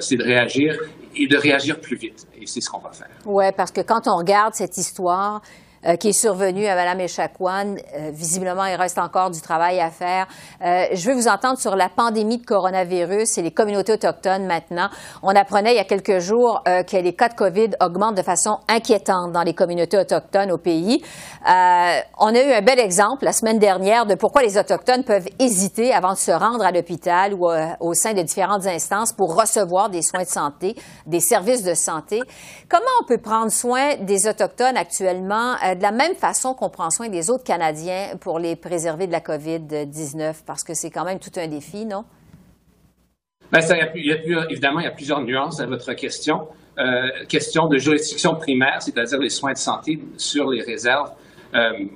c'est 0.00 0.16
de 0.16 0.24
réagir 0.24 0.76
et 1.16 1.26
de 1.26 1.36
réagir 1.36 1.80
plus 1.80 1.96
vite. 1.96 2.26
Et 2.38 2.46
c'est 2.46 2.60
ce 2.60 2.70
qu'on 2.70 2.80
va 2.80 2.90
faire. 2.90 3.08
Oui, 3.24 3.46
parce 3.56 3.72
que 3.72 3.80
quand 3.80 4.06
on 4.06 4.16
regarde 4.16 4.54
cette 4.54 4.76
histoire, 4.76 5.40
euh, 5.86 5.94
qui 5.94 6.08
est 6.08 6.12
survenue 6.12 6.66
à 6.66 6.74
Mme 6.74 7.00
Echaquan. 7.00 7.76
Euh, 7.76 8.10
visiblement, 8.12 8.64
il 8.64 8.74
reste 8.74 8.98
encore 8.98 9.30
du 9.30 9.40
travail 9.40 9.78
à 9.78 9.90
faire. 9.90 10.26
Euh, 10.60 10.86
je 10.92 11.08
veux 11.08 11.14
vous 11.14 11.28
entendre 11.28 11.56
sur 11.56 11.76
la 11.76 11.88
pandémie 11.88 12.38
de 12.38 12.44
coronavirus 12.44 13.38
et 13.38 13.42
les 13.42 13.52
communautés 13.52 13.92
autochtones 13.92 14.44
maintenant. 14.46 14.88
On 15.22 15.30
apprenait 15.30 15.74
il 15.74 15.76
y 15.76 15.80
a 15.80 15.84
quelques 15.84 16.18
jours 16.18 16.62
que 16.64 16.96
les 16.96 17.12
cas 17.14 17.28
de 17.28 17.34
COVID 17.34 17.70
augmentent 17.80 18.16
de 18.16 18.22
façon 18.22 18.58
inquiétante 18.68 19.32
dans 19.32 19.42
les 19.42 19.54
communautés 19.54 19.98
autochtones 19.98 20.50
au 20.50 20.58
pays. 20.58 21.02
on 21.46 22.34
a 22.34 22.42
eu 22.42 22.52
un 22.52 22.62
bel 22.62 22.80
exemple 22.80 23.24
la 23.24 23.32
semaine 23.32 23.58
dernière 23.58 24.06
de 24.06 24.14
pourquoi 24.14 24.42
les 24.42 24.58
Autochtones 24.58 25.04
peuvent 25.04 25.28
hésiter 25.38 25.92
avant 25.92 26.12
de 26.12 26.18
se 26.18 26.30
rendre 26.30 26.64
à 26.64 26.72
l'hôpital 26.72 27.34
ou 27.34 27.48
au 27.80 27.94
sein 27.94 28.14
de 28.14 28.22
différentes 28.22 28.66
instances 28.66 29.12
pour 29.12 29.38
recevoir 29.40 29.90
des 29.90 30.02
soins 30.02 30.22
de 30.22 30.28
santé, 30.28 30.76
des 31.06 31.20
services 31.20 31.62
de 31.62 31.74
santé. 31.74 32.20
Comment 32.68 32.84
on 33.02 33.06
peut 33.06 33.18
prendre 33.18 33.50
soin 33.50 33.96
des 34.00 34.26
Autochtones 34.26 34.76
actuellement 34.76 35.54
de 35.74 35.82
la 35.82 35.92
même 35.92 36.14
façon 36.14 36.54
qu'on 36.54 36.70
prend 36.70 36.90
soin 36.90 37.08
des 37.08 37.30
autres 37.30 37.44
Canadiens 37.44 38.16
pour 38.20 38.38
les 38.38 38.56
préserver 38.56 39.06
de 39.06 39.12
la 39.12 39.20
COVID-19? 39.20 40.44
Parce 40.46 40.64
que 40.64 40.74
c'est 40.74 40.90
quand 40.90 41.04
même 41.04 41.18
tout 41.18 41.32
un 41.36 41.46
défi, 41.48 41.84
non? 41.84 42.04
Bien, 43.52 43.60
il 43.94 44.06
y 44.06 44.12
a, 44.12 44.44
évidemment, 44.50 44.80
il 44.80 44.84
y 44.84 44.88
a 44.88 44.92
plusieurs 44.92 45.22
nuances 45.22 45.60
à 45.60 45.66
votre 45.66 45.94
question. 45.94 46.48
question 47.28 47.66
de 47.66 47.78
juridiction 47.78 48.34
primaire, 48.34 48.82
c'est-à-dire 48.82 49.18
les 49.18 49.30
soins 49.30 49.52
de 49.52 49.58
santé 49.58 49.98
sur 50.16 50.50
les 50.50 50.62
réserves. 50.62 51.12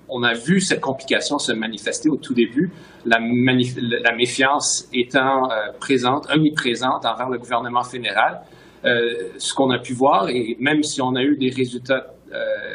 on 0.09 0.23
a 0.23 0.33
vu 0.33 0.61
cette 0.61 0.81
complication 0.81 1.39
se 1.39 1.53
manifester 1.53 2.09
au 2.09 2.17
tout 2.17 2.33
début, 2.33 2.73
la, 3.05 3.19
méfiance 4.17 4.89
étant 4.95 5.51
présente, 5.79 6.27
omniprésente 6.35 7.05
envers 7.05 7.29
le 7.29 7.39
gouvernement 7.39 7.85
fédéral. 7.85 8.41
Euh, 8.85 9.31
ce 9.39 9.55
qu'on 9.55 9.71
a 9.71 9.79
pu 9.79 9.93
voir, 9.93 10.29
et 10.29 10.57
même 10.59 10.83
si 10.83 11.01
on 11.01 11.15
a 11.15 11.23
eu 11.23 11.37
des 11.37 11.51
résultats 11.51 12.07
euh, 12.33 12.75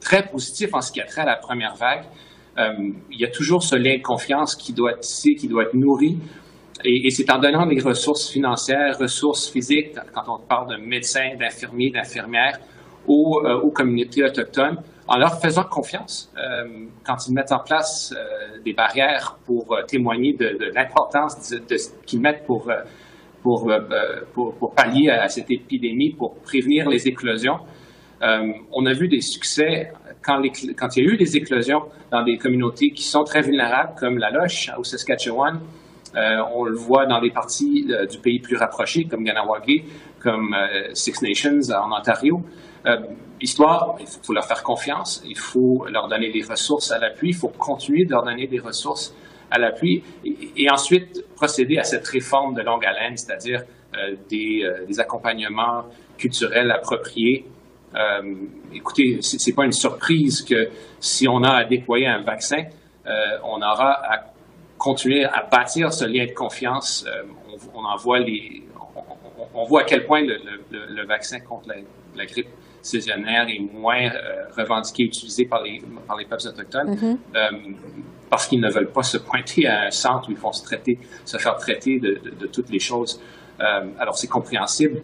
très 0.00 0.26
positifs 0.26 0.70
en 0.72 0.80
ce 0.80 0.92
qui 0.92 1.00
a 1.00 1.04
trait 1.04 1.22
à 1.22 1.26
la 1.26 1.36
première 1.36 1.74
vague, 1.74 2.04
euh, 2.58 2.72
il 3.10 3.20
y 3.20 3.24
a 3.24 3.30
toujours 3.30 3.62
ce 3.62 3.76
lien 3.76 3.96
de 3.96 4.02
confiance 4.02 4.56
qui 4.56 4.72
doit 4.72 4.92
être 4.92 5.00
tissé, 5.00 5.34
qui 5.34 5.48
doit 5.48 5.64
être 5.64 5.74
nourri. 5.74 6.18
Et, 6.84 7.10
c'est 7.10 7.30
en 7.30 7.38
donnant 7.38 7.66
des 7.66 7.80
ressources 7.80 8.30
financières, 8.30 8.98
ressources 8.98 9.50
physiques, 9.50 9.96
quand 10.14 10.22
on 10.28 10.38
parle 10.38 10.76
de 10.76 10.76
médecins, 10.76 11.34
d'infirmiers, 11.38 11.90
d'infirmières, 11.90 12.58
aux, 13.06 13.40
aux, 13.62 13.70
communautés 13.70 14.22
autochtones, 14.22 14.78
en 15.08 15.18
leur 15.18 15.40
faisant 15.40 15.64
confiance 15.64 16.32
quand 17.04 17.16
ils 17.26 17.34
mettent 17.34 17.50
en 17.50 17.60
place 17.60 18.14
des 18.64 18.74
barrières 18.74 19.38
pour 19.44 19.76
témoigner 19.88 20.34
de, 20.34 20.70
l'importance 20.72 21.52
qu'ils 22.06 22.20
mettent 22.20 22.44
pour 22.44 22.68
euh, 23.66 24.20
pour, 24.34 24.54
pour, 24.58 24.74
pallier 24.74 25.10
à 25.10 25.28
cette 25.28 25.50
épidémie, 25.50 26.10
pour 26.10 26.34
prévenir 26.40 26.88
les 26.88 27.06
éclosions. 27.06 27.58
Euh, 28.22 28.52
on 28.72 28.86
a 28.86 28.92
vu 28.92 29.08
des 29.08 29.20
succès 29.20 29.92
quand, 30.22 30.42
il 30.42 31.04
y 31.04 31.08
a 31.08 31.12
eu 31.12 31.16
des 31.16 31.36
éclosions 31.36 31.82
dans 32.10 32.24
des 32.24 32.36
communautés 32.36 32.90
qui 32.90 33.04
sont 33.04 33.24
très 33.24 33.40
vulnérables, 33.40 33.94
comme 33.98 34.18
la 34.18 34.30
Loche 34.30 34.70
au 34.76 34.84
Saskatchewan. 34.84 35.60
Euh, 36.16 36.38
on 36.54 36.64
le 36.64 36.74
voit 36.74 37.06
dans 37.06 37.20
des 37.20 37.30
parties 37.30 37.86
du 38.10 38.18
pays 38.18 38.40
plus 38.40 38.56
rapprochés, 38.56 39.04
comme 39.04 39.22
Ganawagi, 39.24 39.84
comme 40.20 40.56
Six 40.94 41.22
Nations 41.22 41.60
en 41.74 41.96
Ontario. 41.96 42.42
Histoire, 43.40 43.96
il 44.00 44.06
faut, 44.06 44.32
leur 44.32 44.46
faire 44.46 44.64
confiance, 44.64 45.22
il 45.24 45.38
faut 45.38 45.86
leur 45.92 46.08
donner 46.08 46.32
des 46.32 46.42
ressources 46.42 46.90
à 46.90 46.98
l'appui, 46.98 47.28
il 47.28 47.36
faut 47.36 47.48
continuer 47.48 48.04
de 48.04 48.10
leur 48.10 48.24
donner 48.24 48.48
des 48.48 48.58
ressources 48.58 49.14
à 49.50 49.58
l'appui 49.58 50.02
et, 50.24 50.68
ensuite 50.70 51.24
procéder 51.36 51.78
à 51.78 51.84
cette 51.84 52.06
réforme 52.08 52.54
de 52.54 52.62
longue 52.62 52.84
haleine, 52.84 53.16
c'est-à-dire 53.16 53.62
euh, 53.96 54.16
euh, 54.32 54.86
des, 54.86 55.00
accompagnements 55.00 55.84
culturels 56.18 56.70
appropriés. 56.72 57.46
Euh, 57.94 58.34
écoutez, 58.72 59.18
c'est 59.20 59.52
pas 59.54 59.64
une 59.64 59.72
surprise 59.72 60.42
que 60.42 60.68
si 61.00 61.26
on 61.28 61.42
a 61.42 61.50
à 61.50 61.64
déployer 61.64 62.06
un 62.06 62.22
vaccin, 62.22 62.64
on 63.42 63.62
aura 63.62 63.92
à 63.92 64.24
continuer 64.76 65.24
à 65.24 65.42
bâtir 65.50 65.92
ce 65.94 66.04
lien 66.04 66.26
de 66.26 66.32
confiance. 66.32 67.06
On, 67.48 67.80
on, 67.80 67.84
en 67.84 67.96
voit 67.96 68.18
les, 68.18 68.62
on, 69.54 69.64
voit 69.64 69.80
à 69.80 69.84
quel 69.84 70.04
point 70.04 70.20
le, 70.20 70.38
le, 70.70 71.06
vaccin 71.06 71.40
contre 71.40 71.68
la, 71.68 71.76
la, 72.14 72.26
grippe 72.26 72.48
saisonnière 72.82 73.48
est 73.48 73.60
moins 73.60 74.10
revendiqué, 74.54 75.04
utilisé 75.04 75.46
par 75.46 75.62
les, 75.62 75.82
par 76.06 76.18
les 76.18 76.26
peuples 76.26 76.48
autochtones. 76.48 76.94
Mm-hmm 76.94 77.16
parce 78.30 78.46
qu'ils 78.46 78.60
ne 78.60 78.70
veulent 78.70 78.92
pas 78.92 79.02
se 79.02 79.18
pointer 79.18 79.66
à 79.66 79.86
un 79.86 79.90
centre 79.90 80.28
où 80.28 80.32
ils 80.32 80.38
vont 80.38 80.52
se 80.52 80.64
traiter, 80.64 80.98
se 81.24 81.38
faire 81.38 81.56
traiter 81.56 81.98
de, 81.98 82.20
de, 82.22 82.30
de 82.30 82.46
toutes 82.46 82.70
les 82.70 82.78
choses. 82.78 83.20
Euh, 83.60 83.86
alors 83.98 84.16
c'est 84.16 84.28
compréhensible. 84.28 85.02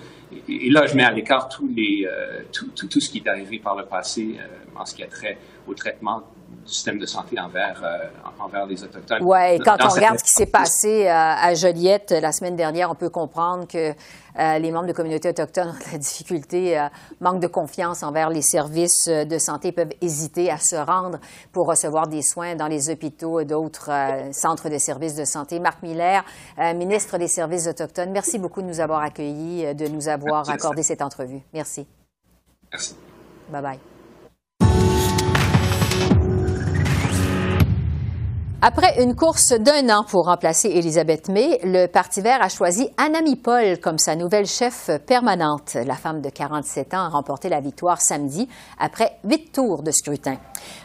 Et, 0.49 0.71
là, 0.71 0.87
je 0.87 0.97
mets 0.97 1.05
à 1.05 1.11
l'écart 1.11 1.49
tous 1.49 1.69
les, 1.69 2.07
euh, 2.07 2.43
tout, 2.53 2.69
tout, 2.75 2.89
tout, 2.89 3.01
ce 3.01 3.09
qui 3.09 3.19
est 3.19 3.29
arrivé 3.29 3.59
par 3.59 3.77
le 3.77 3.85
passé 3.85 4.37
euh, 4.39 4.81
en 4.81 4.85
ce 4.85 4.95
qui 4.95 5.03
a 5.03 5.07
trait 5.07 5.39
au 5.67 5.75
traitement 5.75 6.23
du 6.65 6.73
système 6.73 6.99
de 6.99 7.07
santé 7.07 7.39
envers, 7.39 7.81
euh, 7.85 8.43
envers 8.43 8.67
les 8.67 8.83
Autochtones. 8.83 9.23
Oui, 9.23 9.59
quand 9.65 9.77
on 9.83 9.89
regarde 9.89 10.19
ce 10.19 10.25
qui 10.25 10.31
s'est 10.31 10.47
passé 10.47 11.07
à 11.09 11.55
Joliette 11.55 12.11
la 12.11 12.33
semaine 12.33 12.57
dernière, 12.57 12.91
on 12.91 12.95
peut 12.95 13.11
comprendre 13.11 13.67
que 13.67 13.93
euh, 14.39 14.59
les 14.59 14.73
membres 14.73 14.87
de 14.87 14.93
communautés 14.93 15.29
autochtones 15.29 15.69
ont 15.69 15.73
de 15.73 15.93
la 15.93 15.99
difficulté, 15.99 16.79
euh, 16.79 16.89
manque 17.21 17.41
de 17.41 17.47
confiance 17.47 18.03
envers 18.03 18.31
les 18.31 18.43
services 18.43 19.09
de 19.09 19.39
santé, 19.39 19.73
peuvent 19.73 19.93
hésiter 20.01 20.51
à 20.51 20.59
se 20.59 20.77
rendre 20.77 21.19
pour 21.53 21.67
recevoir 21.67 22.09
des 22.09 22.23
soins 22.23 22.57
dans 22.57 22.67
les 22.67 22.91
hôpitaux 22.91 23.41
et 23.41 23.45
d'autres 23.45 23.91
centres 24.33 24.69
de 24.69 24.79
services 24.79 25.15
de 25.15 25.25
santé. 25.25 25.61
Marc 25.61 25.83
Miller, 25.83 26.25
ministre 26.75 27.19
des 27.19 27.29
Services 27.29 27.67
autochtones, 27.67 28.11
merci 28.11 28.39
beaucoup 28.39 28.63
de 28.63 28.67
nous 28.67 28.81
avoir 28.81 29.01
accueillis, 29.01 29.75
de 29.75 29.87
nous 29.89 30.09
avoir 30.09 30.49
accordé 30.49 30.83
cette 30.83 31.03
entrevue. 31.03 31.41
Merci. 31.53 31.87
Merci. 32.73 32.97
Bye 33.51 33.63
bye. 33.63 33.94
Après 38.67 39.03
une 39.03 39.15
course 39.15 39.53
d'un 39.53 39.91
an 39.91 40.05
pour 40.05 40.25
remplacer 40.25 40.71
Elisabeth 40.71 41.29
May, 41.29 41.61
le 41.65 41.85
Parti 41.85 42.23
vert 42.23 42.41
a 42.41 42.49
choisi 42.49 42.89
Anami 42.97 43.37
Paul 43.37 43.79
comme 43.79 43.99
sa 43.99 44.17
nouvelle 44.17 44.47
chef 44.47 44.89
permanente. 45.07 45.77
La 45.85 45.97
femme 45.97 46.23
de 46.23 46.31
47 46.31 46.95
ans 46.95 47.05
a 47.05 47.09
remporté 47.11 47.51
la 47.51 47.61
victoire 47.61 48.01
samedi 48.01 48.49
après 48.79 49.19
huit 49.23 49.53
tours 49.53 49.83
de 49.83 49.91
scrutin. 49.91 50.39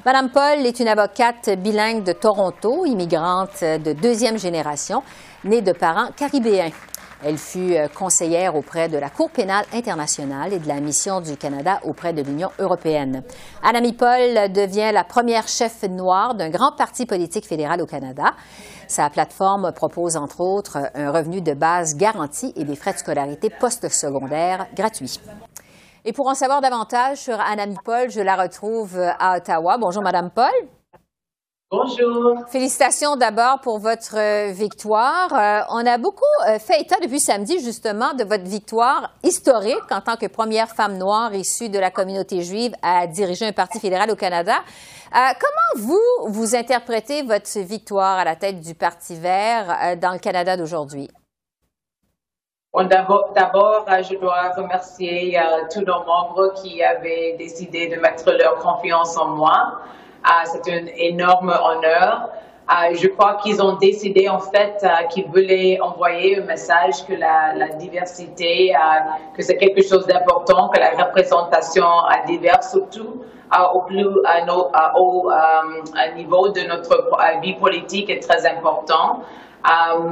Madame 0.05 0.29
Paul 0.29 0.65
est 0.65 0.81
une 0.81 0.89
avocate 0.89 1.51
bilingue 1.57 2.03
de 2.03 2.11
Toronto, 2.11 2.85
immigrante 2.85 3.61
de 3.61 3.93
deuxième 3.93 4.37
génération, 4.37 5.01
née 5.45 5.61
de 5.61 5.71
parents 5.71 6.09
caribéens. 6.17 6.71
Elle 7.23 7.37
fut 7.37 7.73
euh, 7.73 7.87
conseillère 7.89 8.55
auprès 8.55 8.87
de 8.87 8.97
la 8.97 9.09
Cour 9.09 9.29
pénale 9.29 9.65
internationale 9.73 10.53
et 10.53 10.59
de 10.59 10.67
la 10.67 10.79
mission 10.79 11.19
du 11.19 11.35
Canada 11.35 11.79
auprès 11.83 12.13
de 12.13 12.21
l'Union 12.21 12.49
européenne. 12.59 13.23
Anami 13.61 13.91
Paul 13.91 14.51
devient 14.53 14.91
la 14.93 15.03
première 15.03 15.47
chef 15.47 15.83
noire 15.83 16.33
d'un 16.35 16.49
grand 16.49 16.71
parti 16.71 17.05
politique 17.05 17.45
fédéral 17.45 17.81
au 17.81 17.85
Canada. 17.85 18.33
Sa 18.87 19.09
plateforme 19.09 19.73
propose 19.73 20.15
entre 20.15 20.39
autres 20.39 20.77
un 20.95 21.11
revenu 21.11 21.41
de 21.41 21.53
base 21.53 21.97
garanti 21.97 22.53
et 22.55 22.63
des 22.63 22.77
frais 22.77 22.93
de 22.93 22.99
scolarité 22.99 23.49
postsecondaire 23.49 24.67
gratuits. 24.73 25.19
Et 26.05 26.13
pour 26.13 26.27
en 26.27 26.35
savoir 26.35 26.61
davantage 26.61 27.17
sur 27.17 27.39
Anami 27.39 27.75
Paul, 27.83 28.09
je 28.09 28.21
la 28.21 28.37
retrouve 28.37 28.97
à 28.97 29.37
Ottawa. 29.37 29.77
Bonjour, 29.77 30.01
Madame 30.01 30.29
Paul. 30.29 30.78
Bonjour. 31.71 32.47
Félicitations 32.47 33.15
d'abord 33.15 33.59
pour 33.61 33.77
votre 33.77 34.17
euh, 34.17 34.51
victoire. 34.51 35.31
Euh, 35.31 35.61
on 35.69 35.85
a 35.85 35.99
beaucoup 35.99 36.23
euh, 36.47 36.57
fait 36.57 36.81
état 36.81 36.95
depuis 36.99 37.19
samedi 37.19 37.63
justement 37.63 38.15
de 38.15 38.23
votre 38.23 38.45
victoire 38.45 39.11
historique 39.21 39.91
en 39.91 40.01
tant 40.01 40.15
que 40.15 40.25
première 40.25 40.69
femme 40.69 40.97
noire 40.97 41.31
issue 41.35 41.69
de 41.69 41.77
la 41.77 41.91
communauté 41.91 42.41
juive 42.41 42.73
à 42.81 43.05
diriger 43.05 43.45
un 43.45 43.51
parti 43.51 43.79
fédéral 43.79 44.09
au 44.09 44.15
Canada. 44.15 44.55
comment 45.11 45.85
vous, 45.85 46.01
vous 46.29 46.55
interprétez 46.55 47.21
votre 47.21 47.59
victoire 47.59 48.17
à 48.17 48.23
la 48.23 48.35
tête 48.35 48.61
du 48.61 48.73
Parti 48.73 49.13
vert 49.15 49.95
dans 50.01 50.13
le 50.13 50.19
Canada 50.19 50.57
d'aujourd'hui? 50.57 51.07
D'abord, 52.73 53.35
je 53.35 54.17
dois 54.17 54.53
remercier 54.57 55.39
tous 55.71 55.81
nos 55.81 56.03
membres 56.03 56.51
qui 56.55 56.81
avaient 56.81 57.35
décidé 57.37 57.89
de 57.89 57.97
mettre 57.97 58.31
leur 58.31 58.55
confiance 58.55 59.15
en 59.17 59.27
moi. 59.27 59.81
Ah, 60.23 60.43
c'est 60.45 60.71
un 60.71 60.85
énorme 60.97 61.49
honneur. 61.49 62.29
Ah, 62.67 62.93
je 62.93 63.07
crois 63.07 63.39
qu'ils 63.41 63.61
ont 63.63 63.77
décidé 63.77 64.29
en 64.29 64.39
fait 64.39 64.77
ah, 64.83 65.05
qu'ils 65.05 65.25
voulaient 65.25 65.79
envoyer 65.81 66.39
un 66.39 66.45
message 66.45 67.03
que 67.07 67.13
la, 67.13 67.67
diversité, 67.79 68.73
que 69.35 69.41
c'est 69.41 69.57
quelque 69.57 69.81
chose 69.81 70.05
d'important, 70.05 70.69
que 70.69 70.79
la 70.79 70.91
représentation 70.91 71.87
diverse 72.27 72.69
surtout 72.69 73.23
au 73.73 73.81
plus 73.81 74.05
au 74.05 75.31
niveau 76.15 76.49
de 76.49 76.67
notre 76.67 77.09
vie 77.41 77.53
politique 77.53 78.09
est 78.11 78.19
très 78.19 78.45
important. 78.45 79.23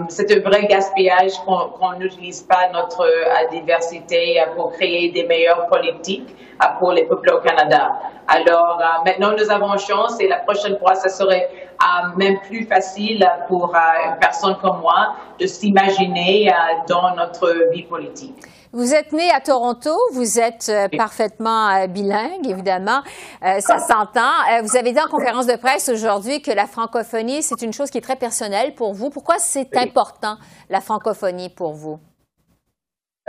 C'est 0.10 0.32
un 0.32 0.40
vrai 0.42 0.68
gaspillage 0.68 1.34
qu'on 1.46 1.94
n'utilise 2.00 2.42
pas 2.42 2.70
notre 2.74 3.08
diversité 3.52 4.44
pour 4.56 4.74
créer 4.74 5.12
des 5.12 5.24
meilleures 5.24 5.68
politiques 5.68 6.36
pour 6.80 6.92
les 6.92 7.06
peuples 7.06 7.32
au 7.34 7.40
Canada. 7.40 8.00
Alors 8.28 8.80
euh, 8.82 9.04
maintenant, 9.06 9.32
nous 9.38 9.50
avons 9.50 9.78
chance 9.78 10.20
et 10.20 10.28
la 10.28 10.38
prochaine 10.38 10.78
fois, 10.80 10.96
ce 10.96 11.10
serait 11.10 11.50
euh, 11.82 12.08
même 12.18 12.40
plus 12.42 12.66
facile 12.66 13.26
pour 13.48 13.74
euh, 13.74 14.10
une 14.10 14.20
personne 14.20 14.56
comme 14.62 14.82
moi 14.82 15.16
de 15.40 15.48
s'imaginer 15.48 16.52
dans 16.90 17.16
notre 17.16 17.72
vie 17.72 17.84
politique. 17.84 18.36
Vous 18.74 18.94
êtes 18.94 19.12
né 19.14 19.32
à 19.32 19.40
Toronto, 19.40 19.92
vous 20.12 20.40
êtes 20.40 20.72
parfaitement 20.98 21.88
bilingue, 21.88 22.48
évidemment, 22.48 23.02
ça 23.42 23.80
s'entend. 23.80 24.32
vous 24.64 24.76
avez 24.76 24.92
dit 24.92 25.00
en 25.00 25.08
conférence 25.10 25.48
de 25.48 25.56
presse 25.56 25.90
aujourd'hui 25.90 26.42
que 26.42 26.52
la 26.52 26.68
francophonie, 26.68 27.42
c'est 27.42 27.62
une 27.62 27.74
chose 27.74 27.90
qui 27.90 27.98
est 27.98 28.02
très 28.02 28.18
personnelle 28.18 28.76
pour 28.76 28.94
vous. 28.94 29.10
Pourquoi 29.10 29.40
c'est 29.40 29.76
important, 29.78 30.38
la 30.70 30.82
francophonie, 30.82 31.50
pour 31.50 31.74
vous? 31.74 32.00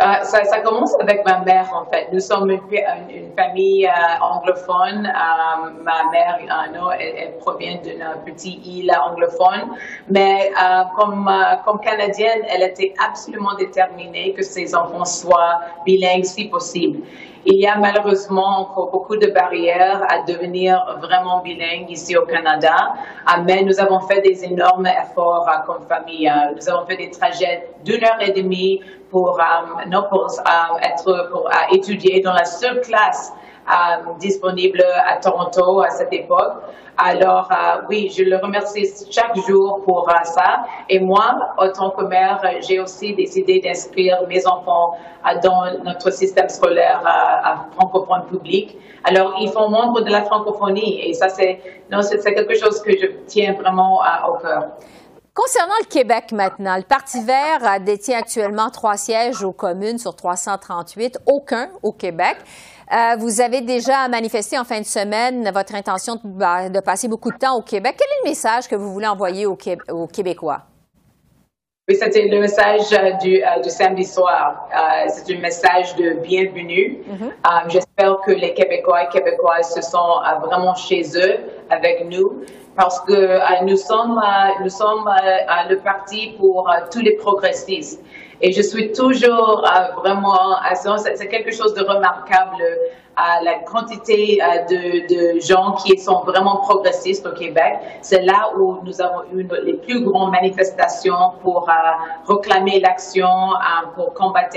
Euh, 0.00 0.22
ça, 0.22 0.60
commence 0.60 0.94
avec 1.00 1.24
ma 1.26 1.40
mère, 1.40 1.68
en 1.74 1.84
fait. 1.90 2.08
Nous 2.12 2.20
sommes 2.20 2.50
une, 2.50 3.32
famille 3.36 3.84
euh, 3.84 4.24
anglophone. 4.24 5.06
Euh, 5.06 5.70
ma 5.82 6.08
mère, 6.12 6.38
non, 6.72 6.92
elle, 6.92 7.36
provient 7.38 7.78
d'une 7.82 8.04
petite 8.24 8.64
île 8.64 8.92
anglophone. 8.92 9.76
Mais 10.08 10.52
comme, 10.96 11.28
comme 11.64 11.80
Canadienne, 11.80 12.42
elle 12.48 12.62
était 12.62 12.94
absolument 13.04 13.54
déterminée 13.54 14.34
que 14.34 14.42
ses 14.42 14.72
enfants 14.74 15.04
soient 15.04 15.60
bilingues 15.84 16.24
si 16.24 16.44
possible. 16.44 17.00
Il 17.44 17.54
y 17.54 17.66
a 17.66 17.76
malheureusement 17.76 18.60
encore 18.60 18.90
beaucoup 18.90 19.16
de 19.16 19.28
barrières 19.28 20.04
à 20.08 20.22
devenir 20.22 20.98
vraiment 21.00 21.40
bilingue 21.40 21.90
ici 21.90 22.16
au 22.16 22.26
Canada, 22.26 22.94
mais 23.44 23.62
nous 23.62 23.78
avons 23.80 24.00
fait 24.00 24.20
des 24.20 24.44
énormes 24.44 24.86
efforts 24.86 25.48
comme 25.66 25.82
famille. 25.86 26.30
Nous 26.56 26.68
avons 26.68 26.84
fait 26.86 26.96
des 26.96 27.10
trajets 27.10 27.70
d'une 27.84 28.04
heure 28.04 28.20
et 28.20 28.32
demie 28.32 28.80
pour, 29.10 29.40
non, 29.86 30.04
pour 30.10 30.26
être, 30.82 31.28
pour 31.30 31.48
étudier 31.72 32.20
dans 32.20 32.32
la 32.32 32.44
seule 32.44 32.80
classe 32.80 33.32
disponible 34.18 34.82
à 35.06 35.16
Toronto 35.16 35.80
à 35.80 35.90
cette 35.90 36.12
époque. 36.12 36.62
Alors, 36.96 37.48
oui, 37.88 38.12
je 38.16 38.24
le 38.24 38.36
remercie 38.38 38.84
chaque 39.10 39.36
jour 39.46 39.82
pour 39.84 40.10
ça. 40.24 40.64
Et 40.88 40.98
moi, 40.98 41.26
en 41.56 41.70
tant 41.70 41.90
que 41.90 42.02
mère, 42.04 42.42
j'ai 42.60 42.80
aussi 42.80 43.14
décidé 43.14 43.60
d'inscrire 43.60 44.18
mes 44.28 44.44
enfants 44.46 44.96
dans 45.44 45.84
notre 45.84 46.10
système 46.10 46.48
scolaire 46.48 47.02
francophone 47.76 48.26
public. 48.28 48.76
Alors, 49.04 49.36
ils 49.40 49.50
font 49.50 49.68
membre 49.68 50.00
de 50.00 50.10
la 50.10 50.24
francophonie 50.24 51.08
et 51.08 51.12
ça, 51.12 51.28
c'est 51.28 51.60
quelque 51.88 52.54
chose 52.58 52.82
que 52.82 52.90
je 52.90 53.06
tiens 53.26 53.52
vraiment 53.52 54.00
au 54.28 54.38
cœur. 54.38 54.64
Concernant 55.32 55.74
le 55.80 55.86
Québec 55.86 56.32
maintenant, 56.32 56.76
le 56.76 56.82
Parti 56.82 57.22
vert 57.22 57.78
détient 57.80 58.18
actuellement 58.18 58.70
trois 58.70 58.96
sièges 58.96 59.44
aux 59.44 59.52
communes 59.52 59.98
sur 59.98 60.16
338, 60.16 61.20
aucun 61.26 61.68
au 61.84 61.92
Québec. 61.92 62.38
Euh, 62.90 63.16
vous 63.18 63.40
avez 63.40 63.60
déjà 63.60 64.08
manifesté 64.08 64.58
en 64.58 64.64
fin 64.64 64.80
de 64.80 64.86
semaine 64.86 65.50
votre 65.52 65.74
intention 65.74 66.18
bah, 66.24 66.68
de, 66.70 66.80
passer 66.80 67.06
beaucoup 67.06 67.30
de 67.30 67.36
temps 67.36 67.56
au 67.56 67.62
Québec. 67.62 67.96
Quel 67.98 68.06
est 68.06 68.24
le 68.24 68.30
message 68.30 68.66
que 68.66 68.76
vous 68.76 68.92
voulez 68.92 69.06
envoyer 69.06 69.44
aux, 69.46 69.56
Québécois? 70.06 70.62
Oui, 71.88 71.96
c'était 71.96 72.28
le 72.28 72.40
message 72.40 72.92
euh, 72.92 73.12
euh, 73.24 73.62
du, 73.62 73.70
samedi 73.70 74.04
soir. 74.04 74.68
c'est 75.08 75.34
un 75.34 75.40
message 75.40 75.96
de 75.96 76.14
bienvenue. 76.22 76.98
Mm-hmm. 77.08 77.70
J'espère 77.70 78.20
que 78.24 78.32
les 78.32 78.54
Québécois 78.54 79.04
et 79.04 79.08
Québécoises 79.08 79.74
se 79.74 79.82
sont 79.82 80.20
vraiment 80.42 80.74
chez 80.74 81.02
eux 81.16 81.38
avec 81.70 82.06
nous 82.06 82.42
parce 82.78 83.00
que 83.00 83.12
euh, 83.12 83.40
nous 83.66 83.76
sommes, 83.76 84.18
euh, 84.18 84.70
euh, 84.70 85.68
le 85.68 85.78
parti 85.78 86.36
pour 86.38 86.72
tous 86.92 87.00
les 87.00 87.16
progressistes. 87.16 88.00
Et 88.40 88.52
je 88.52 88.62
suis 88.62 88.92
toujours 88.92 89.66
vraiment, 89.96 90.54
c'est 90.96 91.26
quelque 91.26 91.50
chose 91.50 91.74
de 91.74 91.82
remarquable, 91.82 92.62
la 93.42 93.54
quantité 93.66 94.38
de, 94.70 95.40
gens 95.40 95.72
qui 95.72 95.98
sont 95.98 96.20
vraiment 96.20 96.58
progressistes 96.58 97.26
au 97.26 97.32
Québec. 97.32 97.78
C'est 98.00 98.22
là 98.22 98.52
où 98.56 98.76
nous 98.84 99.02
avons 99.02 99.22
eu 99.34 99.44
les 99.64 99.72
plus 99.72 100.04
grandes 100.04 100.30
manifestations 100.30 101.32
pour 101.42 101.68
réclamer 102.28 102.78
l'action, 102.78 103.28
pour 103.96 104.14
combattre 104.14 104.56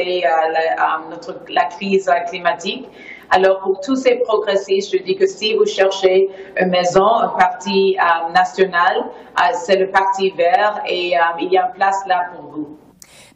la 1.49 1.65
crise 1.65 2.07
climatique. 2.29 2.87
Alors, 3.33 3.59
pour 3.59 3.79
tous 3.79 3.95
ces 3.95 4.15
progressistes, 4.15 4.91
je 4.91 5.01
dis 5.01 5.15
que 5.15 5.25
si 5.25 5.55
vous 5.55 5.65
cherchez 5.65 6.29
une 6.57 6.69
maison, 6.69 7.07
un 7.07 7.29
parti 7.29 7.97
euh, 7.97 8.29
national, 8.33 9.05
euh, 9.05 9.41
c'est 9.53 9.77
le 9.77 9.89
Parti 9.89 10.31
vert 10.31 10.81
et 10.85 11.17
euh, 11.17 11.21
il 11.39 11.53
y 11.53 11.57
a 11.57 11.67
une 11.67 11.73
place 11.73 12.05
là 12.07 12.25
pour 12.35 12.51
vous. 12.51 12.77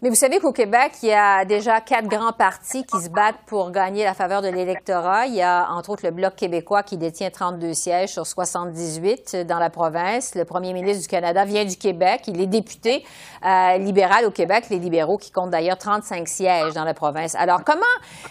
Mais 0.01 0.09
vous 0.09 0.15
savez 0.15 0.39
qu'au 0.39 0.51
Québec, 0.51 0.91
il 1.03 1.09
y 1.09 1.13
a 1.13 1.45
déjà 1.45 1.79
quatre 1.79 2.07
grands 2.07 2.33
partis 2.33 2.83
qui 2.83 3.01
se 3.01 3.09
battent 3.09 3.39
pour 3.47 3.71
gagner 3.71 4.03
la 4.03 4.13
faveur 4.13 4.41
de 4.41 4.49
l'électorat. 4.49 5.25
Il 5.27 5.35
y 5.35 5.41
a 5.41 5.69
entre 5.71 5.91
autres 5.91 6.05
le 6.05 6.11
Bloc 6.11 6.35
québécois 6.35 6.83
qui 6.83 6.97
détient 6.97 7.29
32 7.29 7.73
sièges 7.73 8.09
sur 8.09 8.27
78 8.27 9.37
dans 9.47 9.59
la 9.59 9.69
province. 9.69 10.35
Le 10.35 10.43
premier 10.43 10.73
ministre 10.73 11.01
du 11.01 11.07
Canada 11.07 11.45
vient 11.45 11.65
du 11.65 11.77
Québec. 11.77 12.23
Il 12.27 12.41
est 12.41 12.47
député 12.47 13.05
euh, 13.45 13.77
libéral 13.77 14.25
au 14.25 14.31
Québec, 14.31 14.65
les 14.69 14.79
libéraux 14.79 15.17
qui 15.17 15.31
comptent 15.31 15.51
d'ailleurs 15.51 15.77
35 15.77 16.27
sièges 16.27 16.73
dans 16.73 16.83
la 16.83 16.93
province. 16.93 17.35
Alors 17.35 17.63
comment 17.63 17.81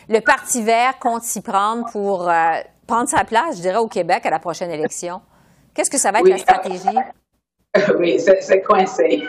le 0.09 0.21
Parti 0.21 0.63
vert 0.63 0.99
compte 0.99 1.23
s'y 1.23 1.41
prendre 1.41 1.87
pour 1.93 2.29
euh, 2.29 2.61
prendre 2.87 3.09
sa 3.09 3.25
place, 3.25 3.57
je 3.57 3.63
dirais, 3.63 3.79
au 3.79 3.89
Québec 3.89 4.27
à 4.27 4.31
la 4.31 4.39
prochaine 4.39 4.71
élection? 4.71 5.21
Qu'est-ce 5.75 5.91
que 5.91 5.99
ça 5.99 6.13
va 6.13 6.21
être 6.21 6.29
la 6.29 6.39
stratégie? 6.39 6.99
Oui, 7.99 8.21
c'est 8.21 8.63
coincé. 8.63 9.25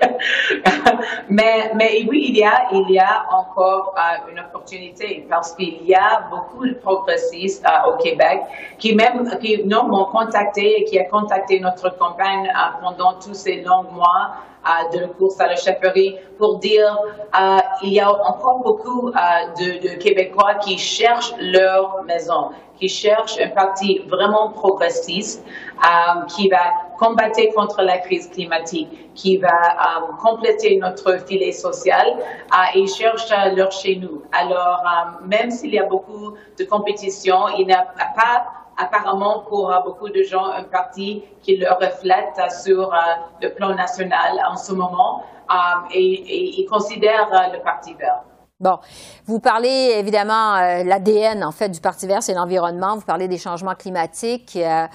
mais, 1.30 1.72
mais 1.75 2.06
oui, 2.08 2.28
il 2.30 2.38
y 2.38 2.44
a, 2.44 2.68
il 2.72 2.92
y 2.92 3.00
a 3.00 3.25
encore 3.32 3.96
euh, 3.98 4.32
une 4.32 4.40
opportunité 4.40 5.25
parce 5.30 5.54
qu'il 5.54 5.84
y 5.84 5.96
a 5.96 6.27
beaucoup 6.29 6.66
de 6.66 6.74
progressistes 6.74 7.66
euh, 7.66 7.92
au 7.92 7.98
Québec 7.98 8.42
qui 8.77 8.94
même 8.94 9.38
qui 9.40 9.64
nous 9.64 9.84
m'ont 9.84 10.05
contacté 10.05 10.81
et 10.81 10.84
qui 10.86 11.00
a 11.00 11.05
contacté 11.05 11.60
notre 11.60 11.98
campagne 11.98 12.48
euh, 12.48 12.81
pendant 12.81 13.14
tous 13.14 13.34
ces 13.34 13.62
longs 13.62 13.92
mois 13.92 14.36
de 14.92 15.05
course 15.05 15.40
à 15.40 15.46
la 15.46 15.55
chefferie 15.55 16.16
pour 16.40 16.58
dire 16.58 16.98
euh, 17.40 17.58
il 17.84 17.94
y 17.94 18.00
a 18.00 18.10
encore 18.10 18.64
beaucoup 18.64 19.12
de, 19.12 19.96
Québécois 20.00 20.55
qui 20.55 20.79
cherchent 20.79 21.36
leur 21.40 22.03
maison, 22.05 22.50
qui 22.79 22.90
cherchent 22.90 23.40
un 23.40 23.50
parti 23.50 24.01
vraiment 24.08 24.50
progressiste 24.50 25.46
qui 26.29 26.50
va 26.50 26.84
combattre 26.98 27.42
contre 27.55 27.81
la 27.81 27.98
crise 27.98 28.29
climatique, 28.29 29.14
qui 29.16 29.38
va 29.38 29.48
euh, 29.50 30.14
compléter 30.22 30.77
notre 30.77 31.18
filet 31.25 31.51
social 31.51 32.08
euh, 32.18 32.79
et 32.79 32.88
cherche 32.88 33.31
leur 33.55 33.72
chez 33.72 33.96
nous. 33.98 34.24
Alors, 34.31 34.81
euh, 34.84 35.25
même 35.25 35.51
s'il 35.51 35.74
y 35.74 35.79
a 35.79 35.86
beaucoup 35.86 36.34
de 36.58 36.64
compétition, 36.66 37.48
il 37.58 37.68
n'y 37.68 37.74
a 37.74 37.86
pas 38.16 38.46
apparemment 38.77 39.40
pour 39.48 39.74
beaucoup 39.86 40.10
de 40.10 40.22
gens 40.24 40.46
un 40.46 40.64
parti 40.64 41.24
qui 41.42 41.55
le 41.55 41.70
reflète 41.70 42.38
sur 42.64 42.94
le 43.42 43.50
plan 43.53 43.74
national 43.74 44.42
en 44.51 44.58
ce 44.58 44.74
moment 44.74 45.24
et, 45.92 46.03
et 46.03 46.60
ils 46.60 46.66
considèrent 46.66 47.51
le 47.53 47.64
Parti 47.64 47.94
vert. 47.94 48.24
Bon, 48.61 48.77
vous 49.25 49.41
parlez 49.41 49.96
évidemment 49.98 50.55
euh, 50.55 50.85
l'ADN 50.85 51.44
en 51.44 51.51
fait 51.51 51.68
du 51.68 51.81
Parti 51.81 52.07
vert, 52.07 52.24
c'est 52.24 52.33
l'environnement. 52.33 52.96
Vous 52.96 53.01
parlez 53.01 53.27
des 53.27 53.37
changements 53.37 53.75
climatiques. 53.75 54.55
Euh, 54.55 54.87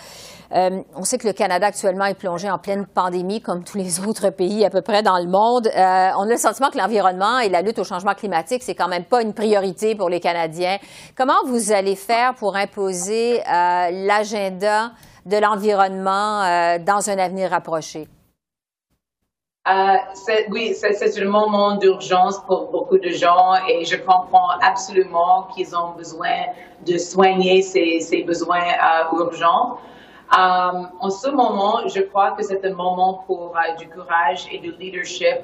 euh, 0.53 0.81
on 0.97 1.05
sait 1.05 1.19
que 1.19 1.27
le 1.27 1.35
Canada 1.35 1.67
actuellement 1.67 2.07
est 2.07 2.15
plongé 2.15 2.51
en 2.51 2.57
pleine 2.57 2.87
pandémie, 2.87 3.43
comme 3.43 3.63
tous 3.63 3.77
les 3.77 4.01
autres 4.07 4.31
pays 4.31 4.65
à 4.65 4.71
peu 4.71 4.81
près 4.81 5.03
dans 5.03 5.19
le 5.19 5.27
monde. 5.27 5.69
on 5.77 6.23
a 6.23 6.27
le 6.27 6.39
sentiment 6.39 6.71
que 6.71 6.79
l'environnement 6.79 7.39
et 7.41 7.51
la 7.51 7.61
lutte 7.61 7.79
au 7.79 7.85
changement 7.85 8.15
climatique, 8.15 8.63
c'est 8.63 8.75
quand 8.75 8.89
même 8.89 9.05
pas 9.05 9.21
une 9.21 9.35
priorité 9.35 9.95
pour 9.95 10.09
les 10.09 10.21
Canadiens. 10.21 10.79
Comment 11.15 11.45
vous 11.45 11.71
allez 11.71 11.97
faire 11.97 12.37
pour 12.37 12.57
imposer 12.57 13.43
l'agenda 13.45 14.93
de 15.27 15.37
l'environnement 15.37 16.79
dans 16.79 17.11
un 17.11 17.19
avenir 17.19 17.51
rapproché? 17.51 18.09
Euh, 19.71 19.97
oui, 20.51 20.75
c'est 20.75 21.23
un 21.23 21.25
moment 21.27 21.77
d'urgence 21.77 22.41
pour 22.47 22.71
beaucoup 22.73 22.99
de 22.99 23.11
gens 23.11 23.55
et 23.69 23.85
je 23.85 23.97
comprends 23.97 24.51
absolument 24.63 25.47
qu'ils 25.55 25.77
ont 25.77 25.91
besoin 25.97 26.47
de 26.85 26.99
soigner 26.99 27.63
ces, 27.63 28.25
besoins 28.27 28.63
euh, 28.63 29.17
urgents. 29.17 29.79
Euh, 30.37 30.83
en 31.01 31.11
ce 31.11 31.29
moment, 31.29 31.87
je 31.87 32.01
crois 32.01 32.33
que 32.33 32.43
c'est 32.43 32.65
un 32.65 32.75
moment 32.75 33.23
pour 33.27 33.55
du 33.79 33.89
courage 33.89 34.49
et 34.51 34.59
du 34.59 34.73
leadership 34.73 35.39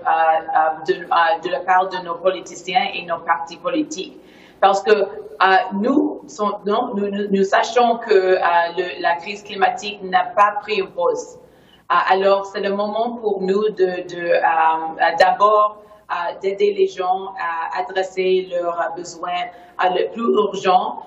de, 0.89 1.51
la 1.51 1.61
part 1.61 1.89
de 1.91 1.99
nos 2.05 2.17
politiciens 2.17 2.87
et 2.95 3.05
nos 3.05 3.19
partis 3.19 3.59
politiques. 3.59 4.19
Parce 4.61 4.83
que 4.83 5.07
nous, 5.75 6.23
nous, 6.65 6.95
nous, 6.97 7.29
nous, 7.31 7.45
sachons 7.45 7.99
que 7.99 8.39
la 9.01 9.17
crise 9.17 9.45
climatique 9.45 10.03
n'a 10.03 10.25
pas 10.25 10.55
pris 10.63 10.77
une 10.79 10.89
pause. 10.89 11.39
Ah, 11.89 12.03
alors, 12.11 12.47
c'est 12.47 12.61
le 12.61 12.71
moment 12.75 13.13
pour 13.17 13.43
nous 13.43 13.69
de, 13.69 14.09
de 14.13 14.33
euh, 14.33 15.13
d'abord 15.21 15.77
euh, 16.11 16.37
d'aider 16.41 16.75
les 16.75 16.89
gens 16.89 17.33
à 17.39 17.79
adresser 17.79 18.49
leurs 18.51 18.93
besoins 18.97 19.45
euh, 19.85 19.89
le 19.91 20.11
plus 20.11 20.25
urgent. 20.25 21.03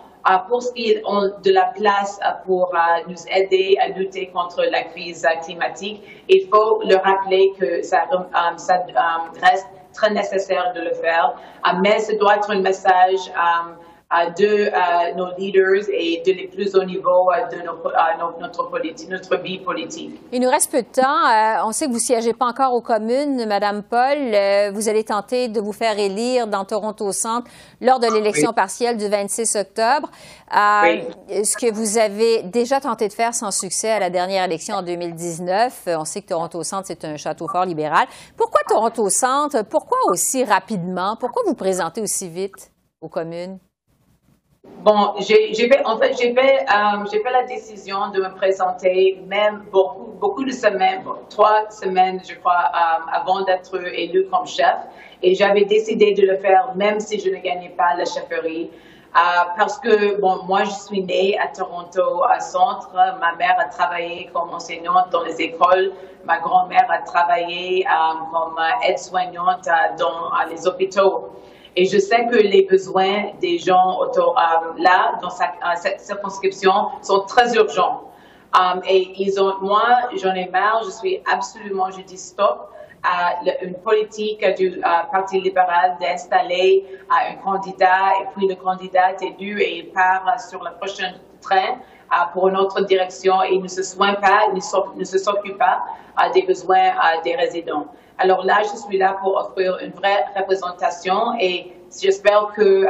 pour 0.48 0.63
ce 0.63 0.72
qui 0.74 0.92
est 0.92 1.02
de 1.48 1.52
la 1.52 1.68
place 1.80 2.20
pour 2.46 2.74
nous 3.08 3.22
aider 3.30 3.78
à 3.82 3.88
lutter 3.89 4.28
contre 4.28 4.63
la 4.63 4.84
crise 4.84 5.28
climatique, 5.44 6.02
il 6.30 6.48
faut 6.50 6.82
leur 6.89 7.04
rappeler 7.04 7.54
que 7.60 7.82
ça, 7.82 8.04
ça 8.58 8.86
reste 9.42 9.68
très 9.94 10.12
nécessaire 10.12 10.72
de 10.76 10.82
le 10.82 10.94
faire, 10.94 11.34
mais 11.82 12.00
ce 12.00 12.13
doit 12.15 12.36
être 12.36 12.52
un 12.52 12.62
message 12.62 13.24
de 14.12 15.15
nos 15.15 15.36
leaders 15.38 15.88
et 15.93 16.24
de 16.26 16.32
les 16.32 16.48
plus 16.48 16.76
hauts 16.76 16.84
niveaux 16.84 17.30
de 17.52 17.63
notre, 17.63 18.69
politique, 18.69 19.08
notre 19.10 19.38
vie 19.38 19.60
politique. 19.60 20.19
Il 20.32 20.41
nous 20.41 20.50
reste 20.50 20.72
peu 20.72 20.82
de 20.82 20.88
temps. 20.88 21.04
Euh, 21.04 21.67
on 21.67 21.72
sait 21.72 21.86
que 21.86 21.91
vous 21.91 21.98
ne 21.98 22.02
siégez 22.02 22.34
pas 22.34 22.48
encore 22.48 22.74
aux 22.74 22.82
communes, 22.82 23.45
Madame 23.45 23.84
Paul. 23.84 24.17
Euh, 24.17 24.72
vous 24.74 24.89
allez 24.89 25.04
tenter 25.04 25.48
de 25.48 25.62
vous 25.62 25.74
faire 25.74 26.00
élire 26.00 26.48
dans 26.48 26.65
Toronto 26.65 27.12
Centre 27.12 27.52
lors 27.82 28.00
de 28.00 28.08
l'élection 28.08 28.52
partielle 28.52 28.98
du 28.98 29.08
26 29.08 29.56
octobre. 29.58 30.10
Euh, 30.56 31.43
ce 31.43 31.56
que 31.56 31.72
vous 31.72 32.00
avez 32.00 32.41
déjà 32.41 32.80
tenté 32.80 33.08
de 33.08 33.13
faire 33.13 33.36
sans 33.36 33.52
succès 33.52 33.91
à 33.91 34.00
la 34.00 34.10
dernière 34.10 34.43
élection 34.45 34.78
en 34.78 34.82
2019. 34.82 35.88
On 35.88 36.06
sait 36.06 36.22
que 36.22 36.30
Toronto 36.30 36.63
Centre, 36.63 36.88
c'est 36.88 37.06
un 37.06 37.15
château 37.15 37.48
fort 37.48 37.65
libéral. 37.65 38.08
Pourquoi 38.36 38.62
Toronto 38.67 39.08
Centre? 39.10 39.62
Pourquoi 39.69 40.00
aussi 40.10 40.43
rapidement? 40.43 41.15
Pourquoi 41.19 41.43
vous 41.45 41.54
présentez 41.54 42.02
aussi 42.02 42.28
vite? 42.28 42.72
aux 43.02 43.10
communes? 43.10 43.60
Bon, 44.82 45.15
j'ai 45.20 45.54
fait, 45.54 45.86
en 45.86 45.98
fait, 45.98 46.13
j'ai 46.18 46.34
fait, 46.34 46.62
euh, 46.62 47.06
fait 47.06 47.32
la 47.32 47.44
décision 47.44 48.12
de 48.12 48.22
me 48.22 48.34
présenter 48.34 49.22
même 49.28 49.65
beaucoup, 49.74 50.13
beaucoup 50.18 50.46
de 50.46 50.54
semaines, 50.54 51.04
trois 51.30 51.70
semaines, 51.70 52.22
je 52.26 52.36
crois, 52.36 52.72
euh, 52.74 53.12
avant 53.12 53.42
d'être 53.42 53.76
élu 53.94 54.28
comme 54.32 54.48
chef. 54.48 54.78
Et 55.22 55.36
j'avais 55.36 55.65
décidé 55.65 56.13
de 56.13 56.26
le 56.26 56.38
faire 56.38 56.72
même 56.76 57.02
si 57.02 57.20
je 57.20 57.30
ne 57.30 57.36
gagnais 57.42 57.74
pas 57.78 57.94
la 57.98 58.06
chefferie. 58.06 58.72
Euh, 59.18 59.20
parce 59.58 59.78
que, 59.80 60.18
bon, 60.22 60.44
moi, 60.48 60.63
je 60.63 60.72
suis 60.72 61.04
née 61.04 61.38
à 61.38 61.48
Toronto, 61.48 62.24
à 62.30 62.39
Centre. 62.39 62.94
Ma 62.94 63.36
mère 63.36 63.58
a 63.60 63.65
travaillé 63.65 64.30
comme 64.32 64.54
enseignante 64.54 65.10
dans 65.12 65.24
les 65.24 65.42
écoles. 65.42 65.92
Ma 66.24 66.39
grand-mère 66.39 66.88
a 66.89 67.00
travaillé 67.00 67.86
comme 68.32 68.56
aide-soignante 68.88 69.68
dans 69.98 70.32
les 70.50 70.65
hôpitaux. 70.65 71.32
Et 71.80 71.86
je 71.86 71.98
sais 71.98 72.28
que 72.28 72.36
les 72.36 72.63
besoins 72.63 73.32
des 73.39 73.58
gens 73.58 74.02
euh, 74.04 74.34
là, 74.80 75.18
dans 75.22 75.30
cette 75.30 76.02
circonscription, 76.02 76.74
sont 77.02 77.22
très 77.22 77.56
urgents. 77.56 78.12
Um, 78.54 78.82
et 78.86 79.13
ils 79.18 79.42
ont, 79.42 79.54
moi, 79.62 79.88
j'en 80.22 80.34
ai 80.34 80.50
marre, 80.50 80.82
je 80.84 80.89
suis 80.89 81.22
absolument, 81.32 81.89
je 81.89 82.02
dis 82.02 82.18
stop 82.18 82.74
à 83.02 83.36
une 83.63 83.76
politique 83.76 84.44
du 84.58 84.68
euh, 84.74 84.82
Parti 85.10 85.39
libéral 85.39 85.96
d'installer 86.02 86.86
un 87.10 87.36
candidat 87.36 88.08
et 88.22 88.26
puis 88.36 88.46
le 88.46 88.56
candidat 88.56 89.13
est 89.13 89.22
élu 89.22 89.62
et 89.62 89.78
il 89.78 89.94
part 89.94 90.26
sur 90.50 90.62
le 90.62 90.72
prochain 90.80 91.13
train 91.39 91.78
pour 92.34 92.48
une 92.48 92.58
autre 92.58 92.82
direction 92.82 93.41
et 93.43 93.58
ne 93.58 93.67
se 93.67 93.84
soigne 93.84 94.15
pas, 94.15 94.48
ne 94.54 95.04
se 95.04 95.17
s'occupe 95.17 95.58
pas 95.58 95.84
des 96.34 96.43
besoins 96.43 96.91
des 97.24 97.36
résidents. 97.36 97.88
Alors 98.19 98.43
là, 98.43 98.60
je 98.63 98.78
suis 98.78 98.98
là 98.98 99.17
pour 99.22 99.38
offrir 99.38 99.78
une 99.82 99.91
vraie 99.91 100.26
représentation 100.36 101.36
et 101.39 101.72
j'espère 102.02 102.48
que 102.56 102.62
euh, 102.62 102.89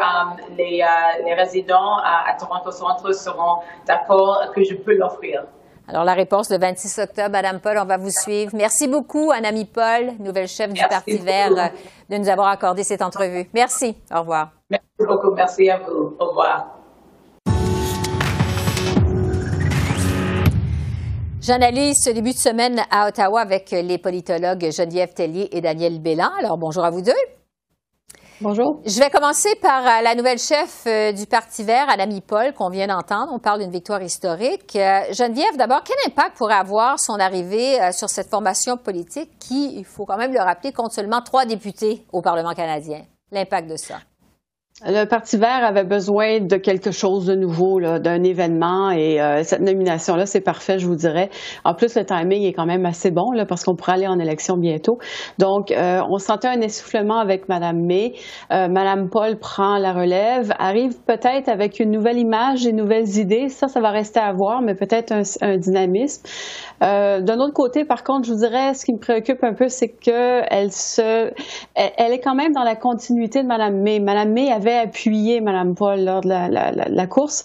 les, 0.58 0.82
euh, 0.82 1.24
les, 1.24 1.36
résidents 1.36 1.98
à, 2.04 2.34
Toronto 2.34 2.72
Centre 2.72 3.14
seront 3.14 3.60
d'accord 3.86 4.52
que 4.56 4.64
je 4.64 4.74
peux 4.74 4.96
l'offrir. 4.96 5.44
Alors, 5.88 6.04
la 6.04 6.14
réponse 6.14 6.50
le 6.50 6.58
26 6.58 7.00
octobre, 7.00 7.30
Madame 7.30 7.60
Paul, 7.60 7.78
on 7.80 7.86
va 7.86 7.98
vous 7.98 8.12
suivre. 8.12 8.52
Merci 8.56 8.88
beaucoup, 8.88 9.32
Anami 9.32 9.66
Paul, 9.66 10.14
nouvelle 10.20 10.48
chef 10.48 10.74
du 10.74 10.82
Parti 10.88 11.18
vert, 11.18 11.52
de 12.10 12.18
nous 12.18 12.30
avoir 12.30 12.48
accordé 12.48 12.84
cette 12.84 13.02
entrevue. 13.02 13.50
Merci. 13.54 13.98
Au 14.14 14.20
revoir. 14.20 14.50
Merci 14.70 14.86
beaucoup. 15.00 15.32
Merci 15.32 15.70
à 15.70 15.78
vous. 15.78 16.16
Au 16.20 16.26
revoir. 16.26 16.79
J'analyse 21.50 22.04
ce 22.04 22.12
début 22.12 22.34
de 22.34 22.38
semaine 22.38 22.80
à 22.92 23.08
Ottawa 23.08 23.42
avec 23.42 23.72
les 23.72 23.98
politologues 23.98 24.70
Geneviève 24.72 25.16
Tellier 25.16 25.50
et 25.52 25.62
Daniel 25.62 26.00
Bélan. 26.00 26.30
Alors, 26.38 26.60
bonjour 26.60 26.86
à 26.86 26.92
vous 26.92 27.02
deux. 27.02 27.12
Bonjour. 28.40 28.80
Je 28.86 29.00
vais 29.00 29.10
commencer 29.10 29.56
par 29.60 29.82
euh, 29.82 30.04
la 30.04 30.14
nouvelle 30.14 30.38
chef 30.38 30.84
euh, 30.86 31.12
du 31.12 31.26
Parti 31.26 31.64
vert, 31.64 31.90
Anami 31.90 32.22
Paul, 32.22 32.54
qu'on 32.54 32.70
vient 32.70 32.86
d'entendre. 32.86 33.32
On 33.34 33.40
parle 33.40 33.62
d'une 33.62 33.72
victoire 33.72 34.04
historique. 34.04 34.76
Euh, 34.76 35.12
Geneviève, 35.12 35.58
d'abord, 35.58 35.82
quel 35.84 35.98
impact 36.06 36.38
pourrait 36.38 36.54
avoir 36.54 37.00
son 37.00 37.16
arrivée 37.20 37.80
sur 37.94 38.10
cette 38.10 38.30
formation 38.30 38.78
politique 38.78 39.32
qui, 39.40 39.76
il 39.76 39.86
faut 39.86 40.06
quand 40.06 40.18
même 40.18 40.34
le 40.34 40.42
rappeler, 40.42 40.72
compte 40.72 40.92
seulement 40.92 41.24
trois 41.24 41.46
députés 41.46 42.06
au 42.14 42.22
Parlement 42.22 42.54
canadien? 42.54 43.02
L'impact 43.32 43.68
de 43.72 43.76
ça. 43.76 43.96
Le 44.86 45.04
Parti 45.04 45.36
vert 45.36 45.66
avait 45.66 45.84
besoin 45.84 46.40
de 46.40 46.56
quelque 46.56 46.92
chose 46.92 47.26
de 47.26 47.36
nouveau, 47.36 47.82
d'un 47.82 48.24
événement, 48.24 48.92
et 48.92 49.20
euh, 49.20 49.44
cette 49.44 49.60
nomination-là, 49.60 50.26
c'est 50.26 50.40
parfait, 50.40 50.80
je 50.80 50.88
vous 50.88 50.96
dirais. 50.96 51.30
En 51.66 51.74
plus, 51.74 51.98
le 51.98 52.06
timing 52.06 52.44
est 52.44 52.54
quand 52.54 52.66
même 52.66 52.86
assez 52.86 53.12
bon, 53.12 53.32
là, 53.32 53.46
parce 53.46 53.66
qu'on 53.66 53.76
pourra 53.76 53.94
aller 53.94 54.08
en 54.08 54.20
élection 54.20 54.56
bientôt. 54.56 54.98
Donc, 55.38 55.72
euh, 55.72 56.00
on 56.10 56.18
sentait 56.18 56.48
un 56.48 56.62
essoufflement 56.62 57.20
avec 57.20 57.50
Madame 57.50 57.86
May. 57.86 58.14
Euh, 58.54 58.70
Madame 58.70 59.10
Paul 59.10 59.38
prend 59.38 59.78
la 59.80 59.92
relève, 59.92 60.54
arrive 60.60 60.94
peut-être 61.06 61.50
avec 61.50 61.82
une 61.82 61.92
nouvelle 61.92 62.18
image, 62.18 62.66
et 62.66 62.72
nouvelles 62.72 63.18
idées. 63.18 63.50
Ça, 63.50 63.68
ça 63.68 63.82
va 63.82 63.90
rester 63.90 64.22
à 64.22 64.32
voir, 64.32 64.62
mais 64.62 64.76
peut-être 64.76 65.12
un, 65.12 65.24
un, 65.42 65.58
dynamisme. 65.58 66.24
D'un 66.80 67.40
autre 67.40 67.54
côté, 67.54 67.84
par 67.84 68.06
contre, 68.06 68.28
je 68.28 68.32
vous 68.32 68.40
dirais, 68.40 68.74
ce 68.74 68.86
qui 68.86 68.94
me 68.94 69.00
préoccupe 69.00 69.44
un 69.44 69.54
peu, 69.54 69.68
c'est 69.68 69.90
que 69.90 70.42
elle 70.50 70.72
se, 70.72 71.32
elle, 71.76 72.14
est 72.14 72.22
quand 72.22 72.36
même 72.36 72.54
dans 72.54 72.64
la 72.64 72.78
continuité 72.78 73.44
de 73.44 73.48
Madame 73.48 73.82
May. 73.82 74.00
Madame 74.00 74.32
May 74.32 74.50
avait 74.50 74.69
appuyé 74.78 75.42
Mme 75.42 75.76
Paul 75.76 76.04
lors 76.04 76.22
de 76.22 76.30
la, 76.30 77.08
course. 77.08 77.44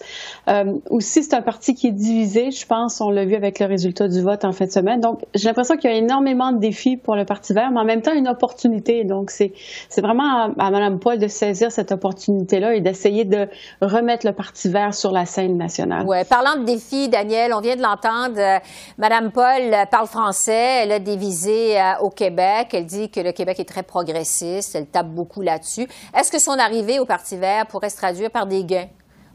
Euh, 0.49 0.75
aussi, 0.91 1.23
c'est 1.23 1.35
un 1.35 1.43
parti 1.43 1.75
qui 1.75 1.89
est 1.89 1.93
divisé, 1.93 2.51
je 2.51 2.67
pense, 2.67 3.01
on 3.01 3.11
l'a 3.11 3.25
vu 3.25 3.35
avec 3.35 3.59
le 3.59 3.67
résultat 3.67 4.09
du 4.09 4.21
vote 4.21 4.45
en 4.45 4.53
fin 4.53 4.67
de 4.67 4.71
semaine. 4.71 5.01
Donc, 5.01 5.21
j'ai 5.35 5.49
l'impression 5.49 5.77
qu'il 5.77 5.91
y 5.91 5.95
a 5.95 5.97
énormément 5.97 6.53
de 6.53 6.59
défis 6.59 6.97
pour 6.97 7.17
le 7.17 7.25
Parti 7.25 7.53
vert, 7.53 7.71
mais 7.73 7.81
en 7.81 7.85
même 7.85 8.03
temps, 8.03 8.13
une 8.13 8.29
opportunité. 8.29 9.05
Donc, 9.05 9.31
c'est 9.31 9.53
vraiment 9.99 10.53
à, 10.59 10.71
Mme 10.71 10.99
Paul 10.99 11.19
de 11.19 11.29
saisir 11.29 11.73
cette 11.73 11.93
opportunité-là 11.93 12.75
et 12.75 12.81
d'essayer 12.81 13.25
de 13.25 13.49
remettre 13.81 14.27
le 14.27 14.33
Parti 14.33 14.69
vert 14.69 14.95
sur 14.95 15.13
la 15.13 15.25
scène 15.25 15.57
nationale. 15.57 16.05
Oui, 16.07 16.19
parlant 16.29 16.61
de 16.61 16.65
défis, 16.65 17.09
Daniel, 17.09 17.53
on 17.55 17.61
vient 17.61 17.77
de 17.77 17.83
l'entendre. 17.83 18.39
Euh, 18.39 18.59
Mme 18.99 19.31
Paul 19.33 19.75
parle 19.91 20.07
français, 20.07 20.83
elle 20.83 20.93
a 20.93 20.99
des 20.99 21.17
visées 21.17 21.81
euh, 21.81 21.93
au 22.01 22.11
Québec. 22.11 22.69
Elle 22.73 22.87
dit 22.87 23.11
que 23.11 23.21
le 23.21 23.33
Québec 23.33 23.61
est 23.61 23.69
très 23.69 23.83
progressiste, 23.83 24.75
elle 24.75 24.87
tape 24.87 25.09
beaucoup 25.09 25.41
là-dessus. 25.41 25.87
Est-ce 26.19 26.31
que 26.31 26.39
son 26.39 26.59
arrivée 26.59 26.99
au 26.99 27.05
Parti 27.05 27.14
vert 27.33 27.67
pourrait 27.67 27.91
se 27.91 27.97
traduire 27.97 28.31
par 28.31 28.47
des 28.47 28.65
gains 28.65 28.89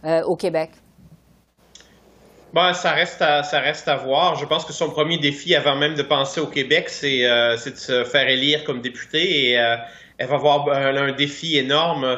euh, 0.05 0.23
au 0.23 0.35
Québec? 0.35 0.71
Bon, 2.53 2.73
ça 2.73 2.91
reste, 2.91 3.21
à, 3.21 3.43
ça 3.43 3.59
reste 3.59 3.87
à 3.87 3.95
voir. 3.95 4.35
Je 4.35 4.45
pense 4.45 4.65
que 4.65 4.73
son 4.73 4.89
premier 4.89 5.17
défi, 5.17 5.55
avant 5.55 5.75
même 5.75 5.95
de 5.95 6.01
penser 6.01 6.41
au 6.41 6.47
Québec, 6.47 6.89
c'est 6.89 7.25
euh, 7.25 7.55
de 7.55 7.75
se 7.75 8.03
faire 8.05 8.27
élire 8.27 8.63
comme 8.63 8.81
député 8.81 9.49
et 9.49 9.59
euh, 9.59 9.75
elle 10.17 10.27
va 10.27 10.35
avoir 10.35 10.67
un, 10.69 11.11
défi 11.13 11.57
énorme 11.57 12.17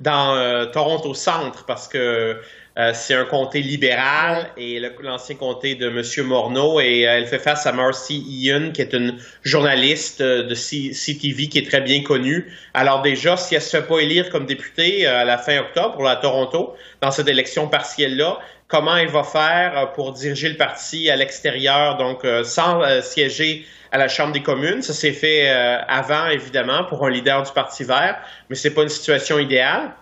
dans 0.00 0.70
Toronto 0.72 1.14
Centre 1.14 1.64
parce 1.66 1.86
que 1.86 2.40
euh, 2.76 2.90
c'est 2.92 3.14
un 3.14 3.24
comté 3.24 3.60
libéral 3.60 4.50
et 4.56 4.82
l'ancien 5.00 5.36
comté 5.36 5.76
de 5.76 5.88
M. 5.88 6.26
Morneau 6.26 6.80
et 6.80 7.06
euh, 7.06 7.18
elle 7.18 7.26
fait 7.26 7.38
face 7.38 7.66
à 7.66 7.72
Marcy 7.72 8.24
Ian 8.28 8.72
qui 8.72 8.82
est 8.82 8.92
une 8.92 9.16
journaliste 9.44 10.20
euh, 10.20 10.42
de 10.42 10.54
CTV 10.54 11.46
qui 11.46 11.58
est 11.58 11.70
très 11.70 11.82
bien 11.82 12.02
connue. 12.02 12.52
Alors 12.74 13.02
déjà, 13.02 13.36
si 13.36 13.54
elle 13.54 13.62
se 13.62 13.76
fait 13.76 13.86
pas 13.86 14.00
élire 14.00 14.28
comme 14.28 14.44
députée 14.44 15.06
à 15.06 15.24
la 15.24 15.38
fin 15.38 15.60
octobre 15.60 16.02
la 16.02 16.16
Toronto 16.16 16.74
dans 17.00 17.12
cette 17.12 17.28
élection 17.28 17.68
partielle-là, 17.68 18.40
comment 18.66 18.96
elle 18.96 19.08
va 19.08 19.22
faire 19.22 19.92
pour 19.92 20.12
diriger 20.12 20.48
le 20.48 20.56
parti 20.56 21.08
à 21.10 21.14
l'extérieur, 21.14 21.96
donc 21.96 22.26
sans 22.42 22.82
siéger 23.02 23.64
à 23.92 23.98
la 23.98 24.08
Chambre 24.08 24.32
des 24.32 24.42
communes? 24.42 24.82
Ça 24.82 24.94
s'est 24.94 25.12
fait 25.12 25.48
avant, 25.48 26.26
évidemment, 26.26 26.84
pour 26.84 27.06
un 27.06 27.10
leader 27.10 27.42
du 27.42 27.52
Parti 27.52 27.84
vert, 27.84 28.18
mais 28.48 28.56
c'est 28.56 28.74
pas 28.74 28.82
une 28.82 28.88
situation 28.88 29.38
idéale. 29.38 29.92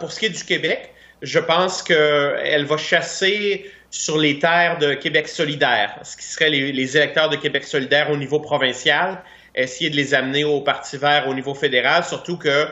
pour 0.00 0.12
ce 0.12 0.20
qui 0.20 0.26
est 0.26 0.30
du 0.30 0.44
Québec, 0.44 0.93
je 1.24 1.38
pense 1.38 1.82
qu'elle 1.82 2.64
va 2.66 2.76
chasser 2.76 3.70
sur 3.90 4.18
les 4.18 4.38
terres 4.38 4.78
de 4.78 4.94
Québec 4.94 5.28
solidaire, 5.28 5.98
ce 6.02 6.16
qui 6.16 6.24
serait 6.24 6.50
les, 6.50 6.96
électeurs 6.96 7.28
de 7.28 7.36
Québec 7.36 7.64
solidaire 7.64 8.10
au 8.10 8.16
niveau 8.16 8.40
provincial, 8.40 9.22
essayer 9.54 9.88
de 9.88 9.96
les 9.96 10.14
amener 10.14 10.44
au 10.44 10.60
Parti 10.60 10.96
vert 10.96 11.26
au 11.28 11.34
niveau 11.34 11.54
fédéral, 11.54 12.04
surtout 12.04 12.36
que 12.36 12.66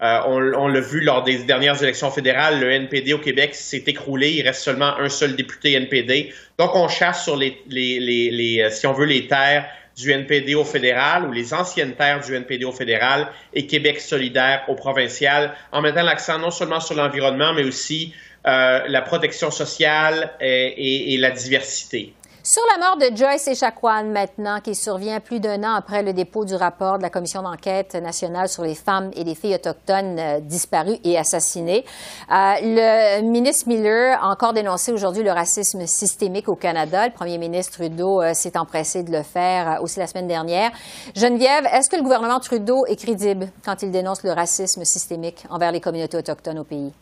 euh, 0.00 0.68
l'a 0.68 0.80
vu 0.80 1.00
lors 1.00 1.24
des 1.24 1.38
dernières 1.38 1.82
élections 1.82 2.10
fédérales, 2.10 2.60
le 2.60 2.70
NPD 2.70 3.12
au 3.12 3.18
Québec 3.18 3.54
s'est 3.54 3.82
écroulé. 3.86 4.30
Il 4.30 4.42
reste 4.42 4.62
seulement 4.62 4.96
un 4.96 5.08
seul 5.08 5.34
député 5.34 5.72
NPD. 5.72 6.32
Donc, 6.56 6.76
on 6.76 6.86
chasse 6.86 7.24
sur 7.24 7.36
les, 7.36 7.60
les 7.68 8.68
si 8.70 8.86
on 8.86 8.92
veut, 8.92 9.06
les 9.06 9.26
terres 9.26 9.68
du 9.98 10.12
NPD 10.12 10.54
au 10.54 10.64
fédéral 10.64 11.24
ou 11.26 11.32
les 11.32 11.52
anciennes 11.52 11.94
terres 11.94 12.20
du 12.20 12.34
NPD 12.34 12.64
au 12.64 12.72
fédéral 12.72 13.28
et 13.52 13.66
Québec 13.66 14.00
solidaire 14.00 14.62
au 14.68 14.74
provincial, 14.74 15.54
en 15.72 15.82
mettant 15.82 16.02
l'accent 16.02 16.38
non 16.38 16.50
seulement 16.50 16.80
sur 16.80 16.94
l'environnement, 16.94 17.52
mais 17.52 17.64
aussi 17.64 18.14
euh, 18.46 18.80
la 18.86 19.02
protection 19.02 19.50
sociale 19.50 20.32
et 20.40 21.16
la 21.18 21.32
diversité. 21.32 22.14
Sur 22.50 22.62
la 22.74 22.82
mort 22.82 22.96
de 22.96 23.14
Joyce 23.14 23.46
Echaquan 23.46 24.04
maintenant, 24.04 24.62
qui 24.62 24.74
survient 24.74 25.20
plus 25.20 25.38
d'un 25.38 25.62
an 25.64 25.74
après 25.74 26.02
le 26.02 26.14
dépôt 26.14 26.46
du 26.46 26.54
rapport 26.54 26.96
de 26.96 27.02
la 27.02 27.10
Commission 27.10 27.42
d'enquête 27.42 27.94
nationale 27.96 28.48
sur 28.48 28.62
les 28.62 28.74
femmes 28.74 29.10
et 29.14 29.22
les 29.22 29.34
filles 29.34 29.56
autochtones 29.56 30.18
euh, 30.18 30.40
disparues 30.40 30.96
et 31.04 31.18
assassinées, 31.18 31.84
euh, 32.32 32.54
le 32.62 33.20
ministre 33.20 33.68
Miller 33.68 34.18
a 34.24 34.30
encore 34.30 34.54
dénoncé 34.54 34.92
aujourd'hui 34.92 35.22
le 35.22 35.30
racisme 35.30 35.86
systémique 35.86 36.48
au 36.48 36.56
Canada. 36.56 37.06
Le 37.08 37.12
premier 37.12 37.36
ministre 37.36 37.74
Trudeau 37.74 38.22
euh, 38.22 38.32
s'est 38.32 38.56
empressé 38.56 39.02
de 39.02 39.12
le 39.12 39.22
faire 39.22 39.80
aussi 39.82 39.98
la 39.98 40.06
semaine 40.06 40.26
dernière. 40.26 40.70
Geneviève, 41.14 41.66
est-ce 41.70 41.90
que 41.90 41.96
le 41.96 42.02
gouvernement 42.02 42.40
Trudeau 42.40 42.86
est 42.86 42.96
crédible 42.96 43.50
quand 43.62 43.82
il 43.82 43.90
dénonce 43.90 44.22
le 44.22 44.32
racisme 44.32 44.86
systémique 44.86 45.44
envers 45.50 45.70
les 45.70 45.82
communautés 45.82 46.16
autochtones 46.16 46.60
au 46.60 46.64
pays? 46.64 46.94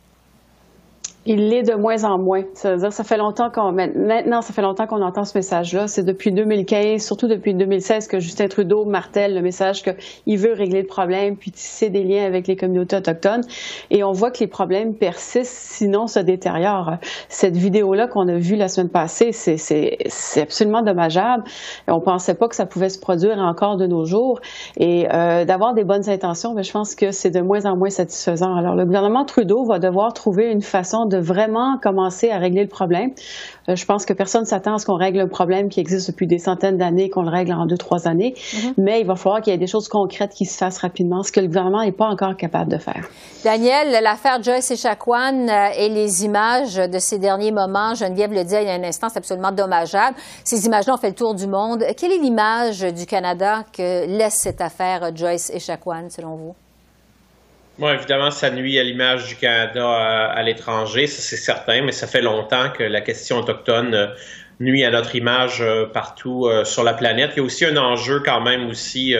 Il 1.29 1.49
l'est 1.49 1.65
de 1.65 1.75
moins 1.75 2.05
en 2.05 2.19
moins. 2.19 2.43
Ça 2.55 2.71
veut 2.71 2.79
dire, 2.79 2.93
ça 2.93 3.03
fait 3.03 3.17
longtemps 3.17 3.51
qu'on 3.51 3.73
maintenant, 3.73 4.43
ça 4.43 4.53
fait 4.53 4.63
longtemps 4.63 4.87
qu'on 4.87 5.03
entend 5.03 5.25
ce 5.25 5.37
message-là. 5.37 5.89
C'est 5.89 6.05
depuis 6.05 6.31
2015, 6.31 7.05
surtout 7.05 7.27
depuis 7.27 7.53
2016, 7.53 8.07
que 8.07 8.21
Justin 8.21 8.47
Trudeau 8.47 8.85
martèle 8.85 9.35
le 9.35 9.43
message 9.43 9.83
qu'il 9.83 10.39
veut 10.39 10.53
régler 10.53 10.83
le 10.83 10.87
problème 10.87 11.37
puis 11.37 11.51
tisser 11.51 11.91
des 11.91 12.05
liens 12.05 12.25
avec 12.25 12.47
les 12.47 12.55
communautés 12.55 12.97
autochtones. 12.97 13.41
Et 13.91 14.05
on 14.05 14.13
voit 14.13 14.31
que 14.31 14.39
les 14.39 14.47
problèmes 14.47 14.95
persistent, 14.95 15.53
sinon 15.53 16.07
se 16.07 16.21
détériorent. 16.21 16.99
Cette 17.29 17.57
vidéo-là 17.57 18.07
qu'on 18.07 18.29
a 18.29 18.37
vue 18.37 18.55
la 18.55 18.69
semaine 18.69 18.91
passée, 18.91 19.33
c'est 19.33 20.41
absolument 20.41 20.83
dommageable. 20.83 21.43
On 21.89 22.01
pensait 22.01 22.35
pas 22.35 22.47
que 22.47 22.55
ça 22.55 22.67
pouvait 22.67 22.89
se 22.89 23.01
produire 23.01 23.39
encore 23.39 23.77
de 23.77 23.89
nos 23.89 24.05
jours. 24.05 24.39
Et 24.77 25.09
euh, 25.13 25.45
d'avoir 25.45 25.75
des 25.75 25.83
bonnes 25.83 26.09
intentions, 26.09 26.51
mais 26.51 26.61
ben, 26.61 26.63
je 26.63 26.73
pense 26.73 26.95
que 26.95 27.11
c'est 27.11 27.31
de 27.31 27.41
moins 27.41 27.65
en 27.67 27.77
moins 27.77 27.91
satisfaisant. 27.91 28.55
Alors, 28.55 28.77
le 28.77 28.85
gouvernement 28.85 29.25
Trudeau 29.25 29.65
va 29.65 29.81
devoir 29.81 30.13
trouver 30.13 30.53
une 30.53 30.63
façon 30.63 31.07
de 31.07 31.16
vraiment 31.21 31.79
commencer 31.83 32.31
à 32.31 32.39
régler 32.39 32.63
le 32.63 32.69
problème. 32.69 33.11
Euh, 33.69 33.77
je 33.77 33.85
pense 33.85 34.07
que 34.07 34.13
personne 34.13 34.45
s'attend 34.45 34.75
à 34.75 34.79
ce 34.79 34.87
qu'on 34.87 34.97
règle 34.97 35.21
un 35.21 35.29
problème 35.29 35.69
qui 35.69 35.81
existe 35.81 36.09
depuis 36.11 36.27
des 36.27 36.39
centaines 36.39 36.77
d'années, 36.77 37.11
qu'on 37.11 37.23
le 37.23 37.31
règle 37.31 37.53
en 37.53 37.67
deux, 37.67 37.77
trois 37.77 38.07
années. 38.09 38.35
Mm-hmm. 38.37 38.75
Mais 38.79 39.01
il 39.01 39.07
va 39.07 39.17
falloir 39.17 39.41
qu'il 39.41 39.53
y 39.53 39.57
ait 39.57 39.59
des 39.59 39.67
choses 39.67 39.89
concrètes 39.89 40.33
qui 40.33 40.45
se 40.45 40.57
fassent 40.57 40.79
rapidement, 40.79 41.23
ce 41.23 41.33
que 41.33 41.41
le 41.41 41.47
gouvernement 41.47 41.83
n'est 41.83 41.93
pas 41.93 42.07
encore 42.07 42.37
capable 42.37 42.71
de 42.71 42.79
faire. 42.79 43.09
Daniel, 43.45 44.03
l'affaire 44.03 44.43
Joyce 44.43 44.71
Echaquan 44.71 45.49
euh, 45.49 45.69
et 45.79 45.89
les 45.89 46.25
images 46.25 46.77
de 46.77 46.99
ces 46.99 47.19
derniers 47.19 47.53
moments, 47.53 47.95
Geneviève 47.95 48.33
le 48.33 48.45
dit 48.45 48.55
il 48.55 48.67
y 48.67 48.71
a 48.71 48.75
un 48.75 48.85
instant, 48.85 49.09
c'est 49.09 49.19
absolument 49.19 49.53
dommageable. 49.53 50.17
Ces 50.45 50.67
images-là 50.67 50.95
ont 50.95 50.99
fait 50.99 51.09
le 51.09 51.15
tour 51.15 51.35
du 51.35 51.47
monde. 51.47 51.85
Quelle 51.97 52.13
est 52.13 52.19
l'image 52.19 52.81
du 52.81 53.07
Canada 53.07 53.65
que 53.73 54.07
laisse 54.07 54.35
cette 54.35 54.61
affaire 54.61 55.15
Joyce 55.15 55.51
Echaquan, 55.51 56.09
selon 56.11 56.37
vous? 56.37 56.55
Moi, 57.79 57.95
évidemment, 57.95 58.31
ça 58.31 58.51
nuit 58.51 58.79
à 58.79 58.83
l'image 58.83 59.29
du 59.29 59.37
Canada 59.37 59.87
à, 59.87 60.43
l'étranger, 60.43 61.07
ça 61.07 61.21
c'est 61.21 61.37
certain, 61.37 61.83
mais 61.83 61.93
ça 61.93 62.07
fait 62.07 62.23
longtemps 62.23 62.71
que 62.71 62.83
la 62.83 63.03
question 63.03 63.39
autochtone 63.39 63.95
euh, 63.95 64.07
nuit 64.61 64.83
à 64.83 64.91
notre 64.91 65.15
image 65.15 65.61
euh, 65.61 65.85
partout 65.85 66.47
euh, 66.47 66.65
sur 66.65 66.83
la 66.85 66.95
planète. 66.95 67.33
Il 67.35 67.39
y 67.39 67.41
a 67.41 67.45
aussi 67.45 67.67
un 67.67 67.77
enjeu 67.77 68.21
quand 68.25 68.41
même 68.41 68.67
aussi. 68.69 69.15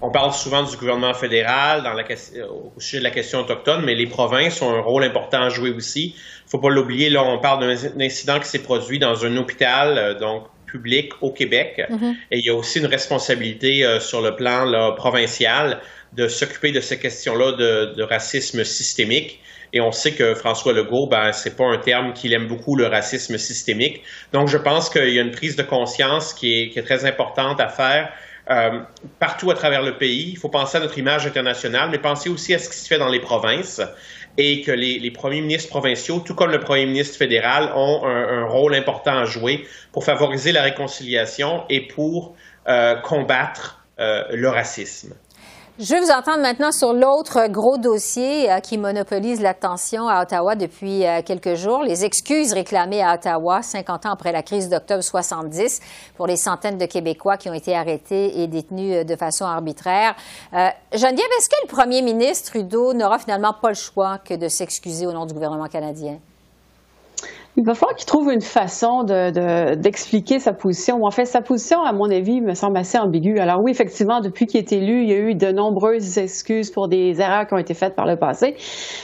on 0.00 0.10
parle 0.10 0.32
souvent 0.32 0.64
du 0.64 0.76
gouvernement 0.76 1.14
fédéral 1.14 1.84
dans 1.84 1.92
la, 1.92 2.02
au 2.48 2.72
sujet 2.80 2.98
de 2.98 3.04
la 3.04 3.12
question 3.12 3.40
autochtone, 3.40 3.84
mais 3.84 3.94
les 3.94 4.08
provinces 4.08 4.60
ont 4.62 4.74
un 4.74 4.80
rôle 4.80 5.04
important 5.04 5.42
à 5.42 5.48
jouer 5.48 5.70
aussi. 5.70 6.16
Il 6.16 6.50
faut 6.50 6.58
pas 6.58 6.70
l'oublier. 6.70 7.08
Là, 7.08 7.22
on 7.22 7.38
parle 7.38 7.60
d'un 7.60 8.00
incident 8.00 8.40
qui 8.40 8.48
s'est 8.48 8.62
produit 8.64 8.98
dans 8.98 9.24
un 9.24 9.36
hôpital, 9.36 10.16
donc 10.18 10.48
public 10.66 11.12
au 11.20 11.30
Québec, 11.30 11.86
mm-hmm. 11.88 12.14
et 12.30 12.38
il 12.38 12.46
y 12.46 12.48
a 12.48 12.54
aussi 12.54 12.78
une 12.78 12.86
responsabilité 12.86 13.86
sur 14.00 14.22
le 14.22 14.34
plan 14.34 14.64
là, 14.64 14.92
provincial 14.92 15.80
de 16.12 16.28
s'occuper 16.28 16.72
de 16.72 16.80
ces 16.80 16.98
questions-là 16.98 17.52
de, 17.52 18.02
racisme 18.02 18.64
systémique. 18.64 19.40
Et 19.72 19.80
on 19.80 19.92
sait 19.92 20.12
que 20.12 20.34
François 20.34 20.74
Legault, 20.74 21.06
ben, 21.06 21.32
c'est 21.32 21.56
pas 21.56 21.64
un 21.64 21.78
terme 21.78 22.12
qu'il 22.12 22.34
aime 22.34 22.46
beaucoup, 22.46 22.76
le 22.76 22.86
racisme 22.86 23.38
systémique. 23.38 24.02
Donc, 24.32 24.48
je 24.48 24.58
pense 24.58 24.90
qu'il 24.90 25.08
y 25.08 25.18
a 25.18 25.22
une 25.22 25.30
prise 25.30 25.56
de 25.56 25.62
conscience 25.62 26.34
qui 26.34 26.60
est, 26.60 26.68
qui 26.68 26.78
est 26.78 26.82
très 26.82 27.06
importante 27.06 27.58
à 27.58 27.68
faire 27.68 28.12
euh, 28.50 28.80
partout 29.18 29.50
à 29.50 29.54
travers 29.54 29.82
le 29.82 29.96
pays. 29.96 30.30
Il 30.32 30.36
faut 30.36 30.50
penser 30.50 30.76
à 30.76 30.80
notre 30.80 30.98
image 30.98 31.26
internationale, 31.26 31.88
mais 31.90 31.98
penser 31.98 32.28
aussi 32.28 32.52
à 32.52 32.58
ce 32.58 32.68
qui 32.68 32.76
se 32.76 32.86
fait 32.86 32.98
dans 32.98 33.08
les 33.08 33.20
provinces 33.20 33.80
et 34.36 34.62
que 34.62 34.72
les, 34.72 34.98
les 34.98 35.10
premiers 35.10 35.40
ministres 35.40 35.70
provinciaux, 35.70 36.20
tout 36.20 36.34
comme 36.34 36.50
le 36.50 36.60
premier 36.60 36.84
ministre 36.86 37.16
fédéral, 37.16 37.70
ont 37.74 38.04
un, 38.04 38.42
un 38.42 38.44
rôle 38.44 38.74
important 38.74 39.16
à 39.16 39.24
jouer 39.24 39.66
pour 39.92 40.04
favoriser 40.04 40.52
la 40.52 40.62
réconciliation 40.62 41.64
et 41.70 41.80
pour 41.82 42.34
euh, 42.68 42.96
combattre 42.96 43.82
euh, 43.98 44.24
le 44.32 44.48
racisme. 44.48 45.14
Je 45.84 45.94
vais 45.94 46.00
vous 46.00 46.12
entendre 46.12 46.42
maintenant 46.42 46.70
sur 46.70 46.92
l'autre 46.92 47.48
gros 47.48 47.76
dossier 47.76 48.48
euh, 48.48 48.60
qui 48.60 48.78
monopolise 48.78 49.40
l'attention 49.40 50.06
à 50.06 50.22
Ottawa 50.22 50.54
depuis 50.54 51.04
euh, 51.04 51.22
quelques 51.22 51.56
jours, 51.56 51.82
les 51.82 52.04
excuses 52.04 52.52
réclamées 52.52 53.02
à 53.02 53.14
Ottawa 53.14 53.62
50 53.62 54.06
ans 54.06 54.12
après 54.12 54.30
la 54.30 54.44
crise 54.44 54.68
d'octobre 54.68 55.02
70 55.02 55.80
pour 56.16 56.28
les 56.28 56.36
centaines 56.36 56.78
de 56.78 56.86
Québécois 56.86 57.36
qui 57.36 57.50
ont 57.50 57.54
été 57.54 57.74
arrêtés 57.74 58.42
et 58.42 58.46
détenus 58.46 58.98
euh, 58.98 59.02
de 59.02 59.16
façon 59.16 59.44
arbitraire. 59.44 60.14
Geneviève, 60.52 61.26
est-ce 61.38 61.48
que 61.48 61.56
le 61.64 61.68
premier 61.68 62.00
ministre 62.02 62.52
Trudeau 62.52 62.94
n'aura 62.94 63.18
finalement 63.18 63.52
pas 63.52 63.70
le 63.70 63.74
choix 63.74 64.18
que 64.18 64.34
de 64.34 64.46
s'excuser 64.46 65.08
au 65.08 65.12
nom 65.12 65.26
du 65.26 65.34
gouvernement 65.34 65.66
canadien? 65.66 66.20
Il 67.58 67.66
va 67.66 67.74
falloir 67.74 67.94
qu'il 67.94 68.06
trouve 68.06 68.32
une 68.32 68.40
façon 68.40 69.04
d'expliquer 69.04 70.38
sa 70.38 70.54
position. 70.54 71.04
En 71.04 71.10
fait, 71.10 71.26
sa 71.26 71.42
position, 71.42 71.82
à 71.82 71.92
mon 71.92 72.10
avis, 72.10 72.40
me 72.40 72.54
semble 72.54 72.78
assez 72.78 72.96
ambiguë. 72.96 73.38
Alors 73.38 73.60
oui, 73.62 73.70
effectivement, 73.70 74.20
depuis 74.20 74.46
qu'il 74.46 74.58
est 74.60 74.72
élu, 74.72 75.02
il 75.02 75.10
y 75.10 75.12
a 75.12 75.18
eu 75.18 75.34
de 75.34 75.52
nombreuses 75.52 76.16
excuses 76.16 76.70
pour 76.70 76.88
des 76.88 77.20
erreurs 77.20 77.46
qui 77.46 77.52
ont 77.52 77.58
été 77.58 77.74
faites 77.74 77.94
par 77.94 78.06
le 78.06 78.16
passé. 78.16 78.56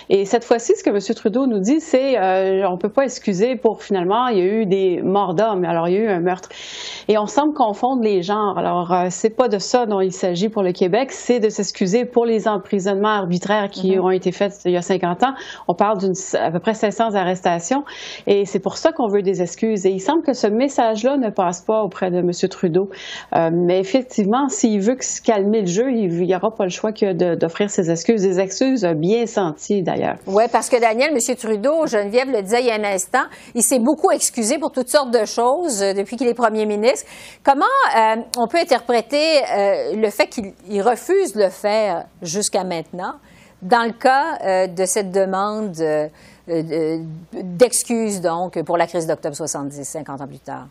Et 0.09 0.25
cette 0.25 0.45
fois-ci, 0.45 0.73
ce 0.77 0.83
que 0.83 0.89
M. 0.89 0.99
Trudeau 1.15 1.47
nous 1.47 1.59
dit, 1.59 1.81
c'est 1.81 2.19
euh, 2.19 2.67
on 2.71 2.79
peut 2.79 2.89
pas 2.89 3.05
excuser 3.05 3.57
pour 3.57 3.83
finalement, 3.83 4.29
il 4.29 4.39
y 4.39 4.41
a 4.41 4.47
eu 4.47 4.65
des 4.65 5.03
morts 5.03 5.35
d'hommes. 5.35 5.67
Alors 5.67 5.87
il 5.87 5.95
y 5.95 5.99
a 5.99 6.01
eu 6.01 6.09
un 6.09 6.21
meurtre. 6.21 6.49
Et 7.09 7.19
on 7.19 7.27
semble 7.27 7.53
confondre 7.53 8.03
les 8.03 8.23
genres. 8.23 8.57
Alors 8.57 8.95
euh, 8.95 9.07
c'est 9.11 9.37
pas 9.37 9.49
de 9.49 9.59
ça 9.59 9.85
dont 9.85 10.01
il 10.01 10.13
s'agit 10.13 10.49
pour 10.49 10.63
le 10.63 10.73
Québec, 10.73 11.13
c'est 11.13 11.39
de 11.39 11.51
s'excuser 11.51 12.07
pour 12.07 12.25
les 12.25 12.49
emprisonnements 12.49 13.09
arbitraires 13.09 13.69
qui 13.69 13.97
mm-hmm. 13.97 14.01
ont 14.01 14.11
été 14.11 14.33
faits 14.33 14.55
il 14.65 14.73
y 14.73 14.79
a 14.79 14.83
50 14.83 15.23
ans. 15.25 15.35
On 15.69 15.75
parle 15.75 15.99
d'une 15.99 16.15
à 16.41 16.51
peu 16.51 16.61
près 16.61 16.73
500 16.73 17.15
arrestations. 17.15 17.85
Et 18.27 18.38
et 18.41 18.45
c'est 18.47 18.59
pour 18.59 18.77
ça 18.77 18.93
qu'on 18.93 19.09
veut 19.09 19.23
des 19.23 19.43
excuses. 19.43 19.85
Et 19.87 19.91
il 19.91 20.01
semble 20.01 20.23
que 20.23 20.33
ce 20.33 20.47
message-là 20.47 21.17
ne 21.17 21.31
passe 21.31 21.61
pas 21.61 21.83
auprès 21.83 22.11
de 22.11 22.19
M. 22.19 22.31
Trudeau. 22.49 22.89
Euh, 23.35 23.51
mais 23.53 23.81
effectivement, 23.81 24.49
s'il 24.49 24.81
veut 24.81 24.97
calmer 25.25 25.63
le 25.63 25.67
jeu, 25.67 25.91
il 25.91 26.09
n'y 26.09 26.35
aura 26.35 26.51
pas 26.55 26.65
le 26.65 26.71
choix 26.71 26.93
que 26.93 27.13
d'offrir 27.35 27.71
ses 27.71 27.91
excuses. 27.91 28.23
Des 28.23 28.41
excuses 28.41 28.85
bien 28.97 29.27
senties, 29.27 29.83
d'ailleurs. 29.83 30.17
Oui, 30.27 30.45
parce 30.53 30.69
que 30.69 30.81
Daniel, 30.81 31.11
M. 31.11 31.37
Trudeau, 31.37 31.87
Geneviève 31.87 32.31
le 32.31 32.43
disait 32.43 32.61
il 32.61 32.67
y 32.67 32.71
a 32.71 32.75
un 32.75 32.85
instant, 32.85 33.25
il 33.55 33.63
s'est 33.63 33.79
beaucoup 33.79 34.11
excusé 34.11 34.59
pour 34.59 34.73
toutes 34.73 34.89
sortes 34.89 35.11
de 35.11 35.25
choses 35.25 35.83
euh, 35.83 35.93
depuis 35.93 36.17
qu'il 36.17 36.29
est 36.29 36.35
premier 36.35 36.67
ministre. 36.67 37.07
Comment 37.43 37.65
euh, 37.97 38.17
on 38.37 38.47
peut 38.47 38.59
interpréter 38.59 39.19
le 39.95 40.11
fait 40.11 40.27
qu'il 40.27 40.83
refuse 40.83 41.33
de 41.33 41.43
le 41.43 41.51
faire 41.51 42.05
jusqu'à 42.23 42.65
maintenant 42.65 43.15
dans 43.63 43.85
le 43.85 43.93
cas 43.93 44.67
de 44.69 44.85
cette 44.85 45.11
demande 45.11 45.77
euh, 45.81 46.09
d'excuses, 47.33 48.21
donc, 48.21 48.63
pour 48.63 48.77
la 48.77 48.87
crise 48.87 49.07
d'octobre 49.07 49.37
70, 49.37 49.85
50 49.85 50.21
ans 50.21 50.27
plus 50.27 50.39
tard? 50.39 50.67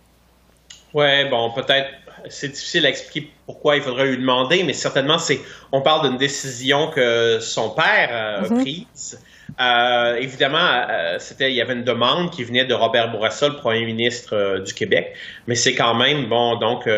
Oui, 0.93 1.25
bon, 1.29 1.51
peut-être, 1.51 1.89
c'est 2.29 2.49
difficile 2.49 2.85
à 2.85 2.89
expliquer 2.89 3.31
pourquoi 3.45 3.75
il 3.75 3.81
faudrait 3.81 4.07
lui 4.07 4.17
demander, 4.17 4.63
mais 4.63 4.73
certainement, 4.73 5.17
c'est, 5.17 5.39
on 5.71 5.81
parle 5.81 6.09
d'une 6.09 6.17
décision 6.17 6.89
que 6.89 7.39
son 7.39 7.71
père 7.71 8.09
a 8.11 8.41
mm-hmm. 8.43 8.61
prise. 8.61 9.19
Euh, 9.59 10.15
évidemment, 10.15 10.57
euh, 10.89 11.17
c'était, 11.19 11.51
il 11.51 11.55
y 11.55 11.61
avait 11.61 11.73
une 11.73 11.83
demande 11.83 12.31
qui 12.31 12.43
venait 12.43 12.65
de 12.65 12.73
Robert 12.73 13.11
Bourassa, 13.11 13.47
le 13.47 13.55
premier 13.55 13.85
ministre 13.85 14.59
du 14.59 14.73
Québec, 14.73 15.13
mais 15.47 15.55
c'est 15.55 15.73
quand 15.73 15.95
même, 15.95 16.25
bon, 16.27 16.57
donc, 16.57 16.89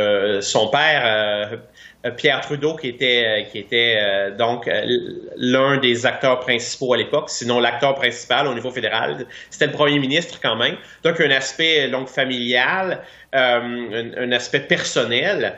son 0.42 0.68
père 0.68 1.02
euh, 1.06 1.58
Pierre 2.16 2.40
Trudeau, 2.40 2.76
qui 2.76 2.88
était, 2.88 3.46
euh, 3.54 3.62
euh, 3.74 4.38
donc 4.38 4.70
l'un 5.36 5.78
des 5.78 6.06
acteurs 6.06 6.40
principaux 6.40 6.94
à 6.94 6.98
l'époque, 6.98 7.30
sinon 7.30 7.60
l'acteur 7.60 7.96
principal 7.96 8.48
au 8.48 8.54
niveau 8.54 8.72
fédéral. 8.72 9.26
C'était 9.50 9.68
le 9.68 9.74
premier 9.74 10.00
ministre 10.00 10.40
quand 10.42 10.56
même. 10.56 10.78
Donc, 11.04 11.20
un 11.20 11.32
aspect 11.32 11.90
donc 11.90 12.08
familial, 12.08 13.02
un, 13.34 14.32
aspect 14.32 14.62
personnel 14.62 15.58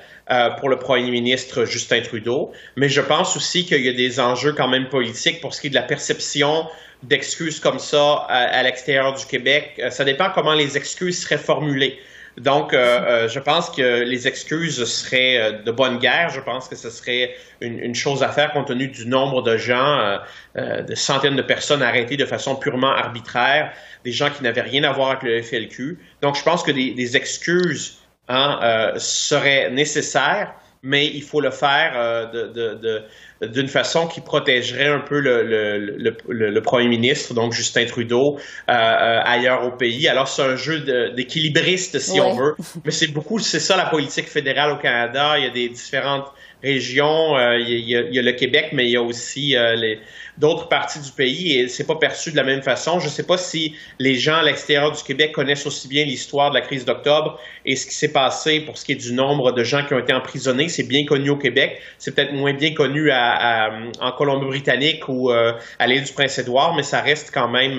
pour 0.60 0.70
le 0.70 0.78
premier 0.78 1.12
ministre 1.12 1.66
Justin 1.66 2.02
Trudeau. 2.02 2.52
Mais 2.76 2.90
je 2.90 3.02
pense 3.02 3.36
aussi 3.36 3.66
qu'il 3.66 3.86
y 3.86 3.90
a 3.90 3.94
des 3.94 4.20
enjeux 4.20 4.54
quand 4.54 4.68
même 4.68 4.88
politiques 4.90 5.42
pour 5.42 5.54
ce 5.54 5.62
qui 5.62 5.68
est 5.68 5.72
de 5.72 5.76
la 5.76 5.84
perception 5.84 6.68
d'excuses 7.04 7.60
comme 7.60 7.80
ça 7.80 8.26
à, 8.30 8.44
à 8.46 8.64
l'extérieur 8.64 9.14
du 9.14 9.26
Québec. 9.26 9.82
Ça 9.90 10.04
dépend 10.06 10.30
comment 10.34 10.54
les 10.54 10.76
excuses 10.76 11.22
seraient 11.22 11.38
formulées. 11.38 12.00
Donc, 12.38 12.74
euh, 12.74 12.78
euh, 12.78 13.28
je 13.28 13.40
pense 13.40 13.70
que 13.70 14.04
les 14.04 14.28
excuses 14.28 14.84
seraient 14.86 15.38
euh, 15.38 15.52
de 15.64 15.72
bonne 15.72 16.00
guerre. 16.00 16.30
Je 16.30 16.40
pense 16.40 16.70
que 16.70 16.76
ce 16.76 16.90
serait 16.90 17.36
une, 17.60 17.94
chose 17.94 18.24
à 18.24 18.30
faire 18.30 18.54
compte 18.54 18.68
tenu 18.68 18.88
du 18.88 19.06
nombre 19.06 19.42
de 19.42 19.58
gens, 19.58 20.20
de 20.56 20.96
centaines 20.96 21.36
de 21.36 21.42
personnes 21.42 21.84
arrêtées 21.84 22.18
de 22.18 22.26
façon 22.26 22.56
purement 22.56 22.92
arbitraire, 22.92 23.72
des 24.04 24.12
gens 24.12 24.30
qui 24.30 24.44
n'avaient 24.44 24.62
rien 24.62 24.84
à 24.84 24.92
voir 24.92 25.12
avec 25.12 25.24
le 25.24 25.42
FLQ. 25.42 26.00
Donc, 26.22 26.36
je 26.36 26.44
pense 26.44 26.64
que 26.64 26.72
des, 26.72 27.18
excuses 27.18 28.00
hein, 28.30 28.94
seraient 28.98 29.70
nécessaires, 29.70 30.56
mais 30.84 31.08
il 31.08 31.24
faut 31.24 31.42
le 31.42 31.52
faire 31.52 32.30
de, 32.32 32.48
de 32.48 33.04
d'une 33.48 33.68
façon 33.68 34.08
qui 34.08 34.22
protégerait 34.22 34.88
un 34.88 35.00
peu 35.00 35.20
le, 35.20 35.44
le, 35.44 36.16
le, 36.28 36.62
premier 36.62 36.88
ministre, 36.88 37.34
donc 37.34 37.54
Justin 37.54 37.86
Trudeau, 37.86 38.38
euh, 38.70 38.72
euh, 38.74 39.22
ailleurs 39.24 39.66
au 39.66 39.72
pays. 39.72 40.08
Alors 40.08 40.28
c'est 40.28 40.44
un 40.44 40.56
jeu 40.56 41.12
d'équilibriste, 41.12 42.00
si 42.00 42.20
on 42.20 42.36
veut, 42.36 42.56
mais 42.86 42.92
c'est 42.92 43.08
beaucoup, 43.08 43.40
c'est 43.40 43.60
ça 43.60 43.76
la 43.78 43.86
politique 43.86 44.28
fédérale 44.28 44.72
au 44.72 44.78
Canada. 44.78 45.40
Il 45.40 45.44
y 45.44 45.48
a 45.48 45.52
des 45.52 45.70
différentes 45.70 46.32
régions, 46.64 47.38
euh, 47.38 47.58
il, 47.60 47.90
y 47.90 47.96
a, 47.96 48.02
il, 48.02 48.14
y 48.14 48.20
a, 48.20 48.22
le 48.22 48.32
Québec, 48.34 48.70
mais 48.74 48.86
il 48.86 48.92
y 48.92 48.96
a 48.96 49.02
aussi 49.02 49.56
les 49.76 50.00
d'autres 50.38 50.70
parties 50.70 51.00
du 51.00 51.12
pays 51.12 51.60
et 51.60 51.68
c'est 51.68 51.86
pas 51.86 51.96
perçu 51.96 52.32
de 52.32 52.38
la 52.38 52.44
même 52.44 52.62
façon. 52.62 53.00
Je 53.00 53.06
ne 53.06 53.12
sais 53.12 53.26
pas 53.26 53.38
si 53.38 53.76
les 54.00 54.16
gens 54.16 54.38
à 54.38 54.44
l'extérieur 54.44 54.92
du 54.92 55.04
Québec 55.04 55.34
connaissent 55.34 55.66
aussi 55.68 55.88
bien 55.88 56.06
l'histoire 56.06 56.50
de 56.50 56.56
la 56.56 56.62
crise 56.62 56.86
d'octobre 56.86 57.40
et 57.66 57.76
ce 57.76 57.86
qui 57.86 57.94
s'est 57.94 58.12
passé 58.12 58.62
pour 58.62 58.78
ce 58.78 58.86
qui 58.86 58.94
est 58.94 58.96
du 58.96 59.14
nombre 59.14 59.52
de 59.52 59.64
gens 59.64 59.86
qui 59.86 59.94
ont 59.94 60.00
été 60.00 60.14
emprisonnés. 60.14 60.70
C'est 60.70 60.88
bien 60.88 61.06
connu 61.06 61.30
au 61.30 61.38
Québec, 61.38 61.82
c'est 61.98 62.16
peut-être 62.16 62.34
moins 62.34 62.54
bien 62.54 62.74
connu 62.74 63.12
à, 63.12 63.72
en 64.00 64.12
Colombie-Britannique 64.14 65.08
ou 65.10 65.32
à 65.32 65.88
l'île 65.88 66.04
du 66.04 66.14
Prince-Édouard, 66.14 66.76
mais 66.76 66.84
ça 66.84 67.02
reste 67.02 67.32
quand 67.34 67.50
même, 67.50 67.76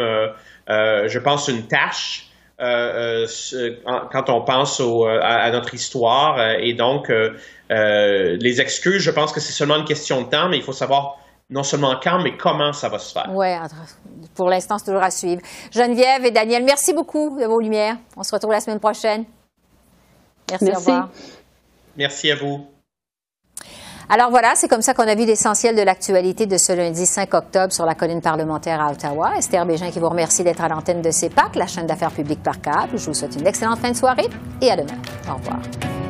je 0.68 1.18
pense, 1.18 1.48
une 1.48 1.66
tâche. 1.66 2.26
Quand 2.62 4.30
on 4.30 4.44
pense 4.44 4.80
à, 4.80 5.50
notre 5.50 5.74
histoire. 5.74 6.38
et 6.60 6.74
donc, 6.74 7.10
les 7.70 8.60
excuses, 8.60 9.02
je 9.02 9.10
pense 9.10 9.32
que 9.32 9.40
c'est 9.40 9.52
seulement 9.52 9.76
une 9.76 9.84
question 9.84 10.22
de 10.22 10.28
temps, 10.28 10.48
mais 10.48 10.58
il 10.58 10.62
faut 10.62 10.72
savoir 10.72 11.16
non 11.52 11.62
seulement 11.62 11.94
quand, 12.02 12.22
mais 12.22 12.36
comment 12.36 12.72
ça 12.72 12.88
va 12.88 12.98
se 12.98 13.12
faire. 13.12 13.28
Oui, 13.30 13.48
pour 14.34 14.48
l'instant, 14.48 14.78
c'est 14.78 14.86
toujours 14.86 15.02
à 15.02 15.10
suivre. 15.10 15.42
Geneviève 15.70 16.24
et 16.24 16.30
Daniel, 16.30 16.64
merci 16.64 16.94
beaucoup 16.94 17.38
de 17.38 17.44
vos 17.44 17.60
lumières. 17.60 17.96
On 18.16 18.22
se 18.22 18.34
retrouve 18.34 18.52
la 18.52 18.60
semaine 18.60 18.80
prochaine. 18.80 19.24
Merci, 20.50 20.64
merci. 20.64 20.76
au 20.76 20.92
revoir. 20.92 21.08
Merci 21.96 22.30
à 22.30 22.36
vous. 22.36 22.66
Alors 24.08 24.30
voilà, 24.30 24.52
c'est 24.54 24.68
comme 24.68 24.82
ça 24.82 24.94
qu'on 24.94 25.06
a 25.06 25.14
vu 25.14 25.24
l'essentiel 25.24 25.76
de 25.76 25.82
l'actualité 25.82 26.46
de 26.46 26.56
ce 26.56 26.72
lundi 26.72 27.06
5 27.06 27.32
octobre 27.34 27.72
sur 27.72 27.86
la 27.86 27.94
colline 27.94 28.20
parlementaire 28.20 28.80
à 28.80 28.90
Ottawa. 28.90 29.32
Esther 29.38 29.64
Bégin 29.64 29.90
qui 29.90 29.98
vous 29.98 30.08
remercie 30.08 30.44
d'être 30.44 30.62
à 30.62 30.68
l'antenne 30.68 31.02
de 31.02 31.10
CEPAC, 31.10 31.56
la 31.56 31.66
chaîne 31.66 31.86
d'affaires 31.86 32.12
publiques 32.12 32.42
par 32.42 32.60
câble. 32.60 32.96
Je 32.98 33.06
vous 33.06 33.14
souhaite 33.14 33.36
une 33.36 33.46
excellente 33.46 33.78
fin 33.78 33.90
de 33.90 33.96
soirée 33.96 34.28
et 34.60 34.70
à 34.70 34.76
demain. 34.76 34.98
Au 35.30 35.36
revoir. 35.36 36.01